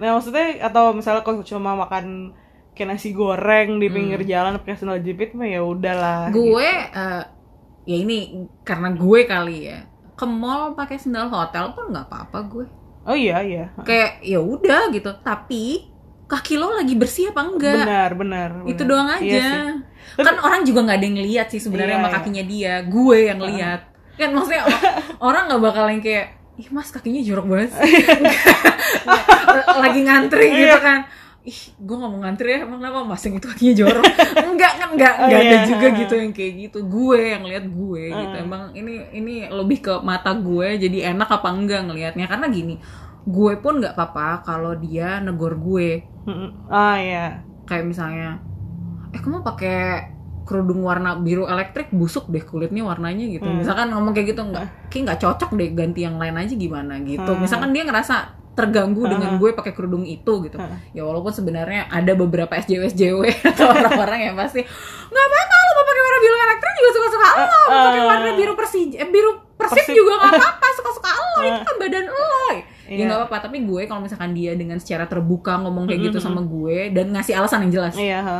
nah 0.00 0.08
maksudnya 0.16 0.56
atau 0.64 0.92
misalnya 0.92 1.20
kalau 1.20 1.44
cuma 1.44 1.76
makan 1.76 2.32
kayak 2.72 2.96
nasi 2.96 3.12
goreng 3.12 3.76
di 3.76 3.88
pinggir 3.88 4.24
jalan 4.24 4.56
pakai 4.56 4.76
sandal 4.76 5.04
jepit 5.04 5.36
mah 5.36 5.44
ya 5.44 5.60
udahlah 5.60 6.32
gue 6.32 6.68
eh, 6.88 7.22
ya 7.84 7.96
ini 7.98 8.44
karena 8.62 8.96
gue 8.96 9.20
kali 9.24 9.68
ya 9.68 9.84
ke 10.16 10.24
mall 10.24 10.72
pakai 10.72 10.96
sendal 10.96 11.28
hotel 11.28 11.72
pun 11.72 11.92
nggak 11.92 12.08
apa-apa 12.08 12.38
gue. 12.48 12.66
oh 13.04 13.16
iya 13.16 13.40
iya 13.40 13.64
Kayak 13.84 14.20
ya 14.24 14.40
udah 14.40 14.88
gitu. 14.92 15.12
Tapi 15.20 15.92
kaki 16.28 16.54
lo 16.54 16.70
lagi 16.70 16.92
bersih 16.92 17.32
apa 17.32 17.40
enggak? 17.42 17.82
benar 17.82 18.10
benar 18.12 18.50
Itu 18.62 18.78
benar. 18.78 18.90
doang 18.90 19.08
aja. 19.10 19.24
Iya 19.24 19.48
sih. 20.12 20.20
kan 20.20 20.36
orang 20.38 20.60
juga 20.62 20.80
nggak 20.82 20.96
ada 20.96 21.04
yang 21.04 21.16
ngeliat 21.16 21.46
sih 21.48 21.58
sebenarnya 21.58 21.88
Iya, 21.90 21.98
sama 21.98 22.08
iya. 22.08 22.14
kakinya 22.14 22.44
dia. 22.44 22.74
Gue 22.84 23.18
yang 23.24 23.40
lihat. 23.40 23.80
Kan 24.14 24.30
maksudnya 24.30 24.62
orang 25.26 25.42
nggak 25.46 25.62
bakal 25.62 25.84
yang 25.86 25.98
kayak 25.98 26.26
ih 26.54 26.68
mas 26.68 26.88
kakinya 26.88 27.22
jorok 27.22 27.46
banget 27.46 27.70
sih." 27.72 27.92
lagi 29.78 30.00
ngantri 30.02 30.46
Iya. 30.46 30.58
gitu 30.66 30.78
kan 30.80 31.00
ih 31.40 31.60
gue 31.72 31.96
nggak 31.96 32.10
mau 32.10 32.20
ngantri 32.20 32.48
ya 32.50 32.58
emang 32.60 32.76
kenapa 32.76 32.98
mas 33.02 33.22
yang 33.22 33.34
itu 33.34 33.46
kakinya 33.48 33.74
jorok 33.74 34.04
enggak 34.52 34.72
kan 34.74 34.88
enggak 34.92 35.14
Oh, 35.14 35.24
enggak 35.24 35.40
ada 35.40 35.54
iya. 35.54 35.64
juga 35.64 35.86
gitu 35.96 36.14
yang 36.14 36.32
kayak 36.34 36.52
gitu 36.60 36.78
gue 36.84 37.20
yang 37.26 37.42
lihat 37.42 37.64
gue 37.64 38.02
gitu 38.10 38.34
emang 38.38 38.62
ini 38.74 38.92
ini 39.14 39.34
lebih 39.48 39.78
ke 39.80 39.94
mata 40.02 40.36
gue 40.36 40.76
jadi 40.76 40.98
enak 41.08 41.28
apa 41.30 41.48
enggak 41.48 41.88
ngelihatnya 41.88 42.26
karena 42.26 42.46
gini 42.48 42.74
gue 43.28 43.52
pun 43.58 43.76
nggak 43.76 43.92
apa-apa 43.92 44.40
kalau 44.42 44.72
dia 44.74 45.20
negor 45.20 45.54
gue 45.54 46.00
ah 46.66 46.96
iya 46.96 47.44
kayak 47.64 47.84
misalnya 47.84 48.40
eh 49.10 49.20
kamu 49.20 49.40
pakai 49.42 49.80
kerudung 50.42 50.80
warna 50.80 51.12
biru 51.14 51.44
elektrik 51.44 51.88
busuk 51.90 52.24
deh 52.26 52.40
kulitnya 52.40 52.80
warnanya 52.82 53.28
gitu 53.28 53.44
Hmm. 53.44 53.60
misalkan 53.60 53.92
ngomong 53.92 54.12
kayak 54.12 54.32
gitu 54.32 54.40
nggak 54.42 54.64
kayak 54.90 55.02
nggak 55.04 55.20
cocok 55.20 55.50
deh 55.54 55.68
ganti 55.70 56.00
yang 56.02 56.16
lain 56.16 56.34
aja 56.34 56.54
gimana 56.54 56.96
gitu 57.02 57.20
Hmm. 57.26 57.40
misalkan 57.40 57.70
dia 57.70 57.84
ngerasa 57.84 58.16
terganggu 58.54 59.06
dengan 59.06 59.36
gue 59.36 59.52
pakai 59.52 59.70
kerudung 59.70 60.02
itu 60.02 60.32
gitu 60.42 60.56
Hmm. 60.56 60.80
ya 60.90 61.04
walaupun 61.04 61.30
sebenarnya 61.30 61.86
ada 61.86 62.12
beberapa 62.12 62.50
SJW 62.50 62.90
SJW 62.90 63.20
atau 63.52 63.68
orang-orang 63.68 64.20
yang 64.24 64.34
pasti 64.34 64.64
nggak 65.04 65.24
apa-apa 65.26 65.54
lo 65.54 65.70
mau 65.70 65.84
pakai 65.84 66.02
warna 66.02 66.18
biru 66.18 66.36
elektrik 66.38 66.74
juga 66.74 66.90
suka-suka 66.90 67.28
lo 67.28 67.44
mau 67.44 67.60
pakai 67.84 68.00
Uh, 68.00 68.08
warna 68.08 68.30
biru 68.34 68.52
persij 68.56 68.88
eh, 68.94 69.06
biru 69.06 69.30
persib 69.54 69.76
Persib. 69.78 69.94
juga 69.94 70.12
nggak 70.16 70.32
apa-apa 70.40 70.66
lo 71.38 71.42
itu 71.44 71.60
kan 71.62 71.76
badan 71.78 72.04
lo 72.08 72.24
ya 72.24 72.56
Iya. 72.88 73.04
Nggak 73.18 73.26
apa-apa 73.26 73.44
tapi 73.44 73.58
gue 73.60 73.82
kalau 73.84 73.98
misalkan 73.98 74.30
dia 74.30 74.54
dengan 74.54 74.78
secara 74.78 75.04
terbuka 75.04 75.58
ngomong 75.58 75.84
kayak 75.84 76.08
gitu 76.08 76.18
Mm-mm. 76.18 76.28
sama 76.30 76.40
gue 76.40 76.90
dan 76.90 77.10
ngasih 77.10 77.34
alasan 77.34 77.66
yang 77.66 77.72
jelas 77.74 77.94
iya 77.94 78.20
ha. 78.20 78.38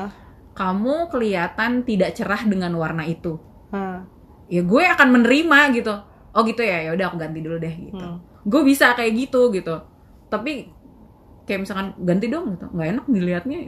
kamu 0.53 1.09
kelihatan 1.09 1.83
tidak 1.83 2.15
cerah 2.15 2.43
dengan 2.43 2.71
warna 2.73 3.03
itu 3.03 3.37
Ha. 3.69 4.01
ya 4.47 4.63
gue 4.63 4.83
akan 4.87 5.09
menerima 5.13 5.59
gitu 5.75 5.93
oh 6.31 6.43
gitu 6.43 6.63
ya 6.63 6.81
ya 6.81 6.91
udah 6.91 7.07
aku 7.07 7.19
ganti 7.19 7.39
dulu 7.39 7.59
deh 7.59 7.75
gitu 7.75 7.99
Hmm. 7.99 8.23
gue 8.43 8.63
bisa 8.63 8.95
kayak 8.95 9.13
gitu 9.19 9.51
gitu 9.51 9.75
tapi 10.27 10.73
kayak 11.45 11.61
misalkan 11.63 11.93
ganti 11.99 12.27
dong 12.27 12.55
gitu 12.55 12.65
nggak 12.69 12.89
enak 12.91 13.05
dilihatnya 13.07 13.59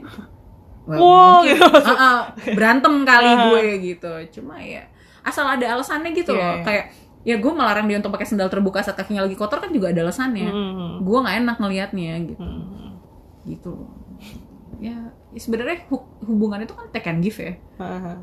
Well, 0.81 0.97
Wow, 0.97 1.45
mungkin 1.45 1.61
gitu. 1.61 1.77
ah, 1.77 1.93
ah, 1.93 2.19
berantem 2.49 2.93
kali 3.03 3.29
gue 3.45 3.63
gitu 3.87 4.11
cuma 4.33 4.57
ya 4.57 4.81
asal 5.21 5.45
ada 5.45 5.61
alasannya 5.71 6.09
gitu 6.11 6.33
Iya, 6.33 6.41
loh 6.41 6.53
iya. 6.55 6.63
kayak 6.65 6.85
ya 7.21 7.37
gue 7.37 7.51
melarang 7.53 7.85
dia 7.85 8.01
untuk 8.01 8.13
pakai 8.13 8.25
sendal 8.25 8.49
terbuka 8.49 8.81
saat 8.81 8.97
kakinya 8.97 9.25
lagi 9.29 9.37
kotor 9.37 9.61
kan 9.61 9.69
juga 9.69 9.93
ada 9.93 10.01
alasannya. 10.01 10.49
Mm-mm. 10.49 10.91
gue 11.05 11.17
nggak 11.21 11.35
enak 11.45 11.55
ngelihatnya 11.61 12.13
gitu. 12.33 12.41
Mm-mm. 12.41 12.89
gitu. 13.45 13.73
Ya, 14.81 14.97
ya 15.29 15.39
sebenarnya 15.41 15.85
hu- 15.89 16.09
hubungan 16.25 16.65
itu 16.65 16.73
kan 16.73 16.89
take 16.89 17.05
and 17.09 17.21
give 17.21 17.37
ya. 17.37 17.53
Ha. 17.77 18.17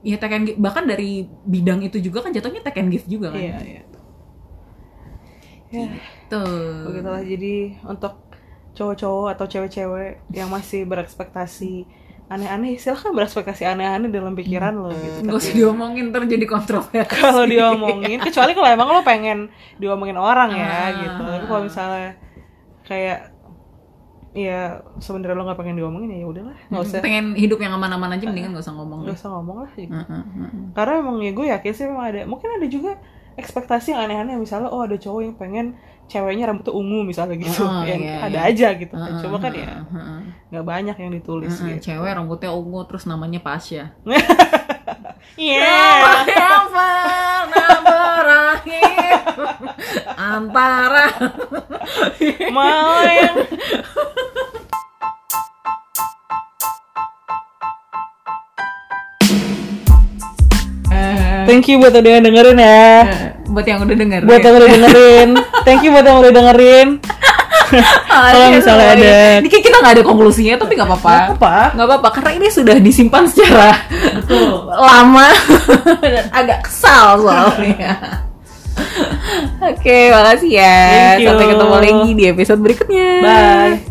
ya 0.00 0.16
take 0.16 0.32
and 0.32 0.44
give 0.48 0.56
bahkan 0.56 0.88
dari 0.88 1.28
bidang 1.44 1.84
itu 1.84 2.00
juga 2.00 2.24
kan 2.24 2.32
jatuhnya 2.32 2.64
take 2.64 2.80
and 2.80 2.88
give 2.88 3.04
juga 3.04 3.28
kan. 3.32 3.40
Iya 3.40 3.56
iya. 3.60 3.82
Ya 5.70 5.86
tuh 6.26 6.48
begitulah 6.90 7.22
jadi 7.22 7.78
untuk 7.86 8.18
cowok-cowok 8.74 9.28
atau 9.36 9.46
cewek-cewek 9.46 10.24
yang 10.32 10.48
masih 10.50 10.82
berekspektasi 10.88 11.84
aneh-aneh 12.30 12.78
silahkan 12.78 13.10
berekspektasi 13.10 13.66
aneh-aneh 13.66 14.06
dalam 14.06 14.32
pikiran 14.32 14.70
lo 14.72 14.94
gitu 14.94 15.18
nggak 15.20 15.34
usah 15.34 15.50
diomongin 15.52 16.04
ntar 16.08 16.22
jadi 16.24 16.46
kontroversi 16.46 17.10
kalau 17.18 17.42
diomongin 17.44 18.18
kecuali 18.18 18.54
kalau 18.54 18.68
emang 18.68 18.88
lo 18.88 19.02
pengen 19.02 19.50
diomongin 19.76 20.14
orang 20.14 20.54
ya 20.54 20.70
Ah. 20.70 20.88
gitu 20.94 21.20
tapi 21.20 21.44
kalau 21.44 21.62
misalnya 21.66 22.14
kayak 22.82 23.34
ya 24.30 24.78
sebenarnya 24.96 25.34
lo 25.34 25.42
nggak 25.42 25.58
pengen 25.58 25.74
diomongin 25.74 26.10
ya 26.14 26.22
udahlah 26.22 26.54
nggak 26.70 26.82
usah 26.86 27.02
pengen 27.02 27.34
hidup 27.34 27.58
yang 27.58 27.74
aman-aman 27.74 28.14
aja 28.14 28.24
mendingan 28.24 28.54
nggak 28.54 28.62
usah 28.62 28.74
ngomong 28.78 28.98
nggak 29.02 29.18
usah 29.18 29.30
ngomong 29.34 29.56
lah 29.66 29.70
gitu. 29.74 29.90
Heeh, 29.90 30.06
heeh. 30.22 30.50
karena 30.70 30.92
emang 31.02 31.16
ya 31.18 31.32
gue 31.34 31.46
yakin 31.50 31.72
sih 31.74 31.84
memang 31.84 32.04
ada 32.06 32.20
mungkin 32.24 32.48
ada 32.54 32.66
juga 32.66 32.92
ekspektasi 33.38 33.94
yang 33.94 34.08
aneh-aneh. 34.08 34.36
Misalnya 34.40 34.72
oh 34.72 34.82
ada 34.82 34.96
cowok 34.98 35.20
yang 35.22 35.34
pengen 35.36 35.66
ceweknya 36.10 36.50
rambutnya 36.50 36.74
ungu 36.74 37.06
misalnya 37.06 37.38
gitu. 37.38 37.62
Oh, 37.62 37.86
yang 37.86 38.02
iya, 38.02 38.18
ada 38.26 38.40
iya. 38.46 38.50
aja 38.50 38.68
gitu 38.74 38.94
kan. 38.98 39.10
Heeh, 39.14 39.22
cuma 39.22 39.36
kan 39.38 39.52
heeh, 39.54 39.66
ya 39.66 39.76
nggak 40.50 40.66
banyak 40.66 40.96
yang 40.98 41.14
ditulis 41.14 41.54
gitu. 41.62 41.78
cewek 41.78 42.10
rambutnya 42.10 42.50
ungu 42.50 42.82
terus 42.82 43.06
namanya 43.06 43.38
Pasya 43.38 43.94
iya 45.38 46.10
berakhir 47.86 49.14
antara. 50.20 51.06
Mau 52.52 53.00
yang 53.06 53.36
thank 61.50 61.66
you 61.66 61.76
buat 61.76 61.90
udah 61.92 62.22
dengerin 62.22 62.56
ya. 62.56 62.86
Buat 63.50 63.66
yang 63.66 63.78
udah 63.82 63.96
denger 63.98 64.20
buat 64.22 64.40
yang 64.40 64.54
udah 64.54 64.68
dengerin. 64.70 65.28
Thank 65.66 65.80
you 65.82 65.90
buat 65.90 66.06
yang 66.06 66.18
udah 66.18 66.32
dengerin. 66.32 66.88
Kalau 68.10 68.50
misalnya 68.50 68.86
ada- 68.94 69.38
Ini 69.38 69.48
kita 69.48 69.76
nggak 69.78 69.94
ada 69.98 70.04
konklusinya 70.06 70.54
tapi 70.58 70.74
nggak 70.74 70.86
apa-apa. 70.86 71.14
Nggak 71.14 71.38
apa. 71.38 71.54
nggak 71.74 71.86
apa-apa 71.86 72.08
karena 72.14 72.30
ini 72.34 72.46
sudah 72.48 72.76
disimpan 72.78 73.26
secara 73.26 73.74
lama. 74.86 75.28
Dan 75.98 76.26
agak 76.30 76.66
kesal 76.66 77.18
soalnya. 77.20 77.94
Oke 79.70 79.98
makasih 80.08 80.50
ya. 80.56 80.78
Sampai 81.20 81.46
ketemu 81.50 81.74
lagi 81.74 82.10
di 82.14 82.24
episode 82.26 82.60
berikutnya. 82.62 83.08
Bye 83.20 83.89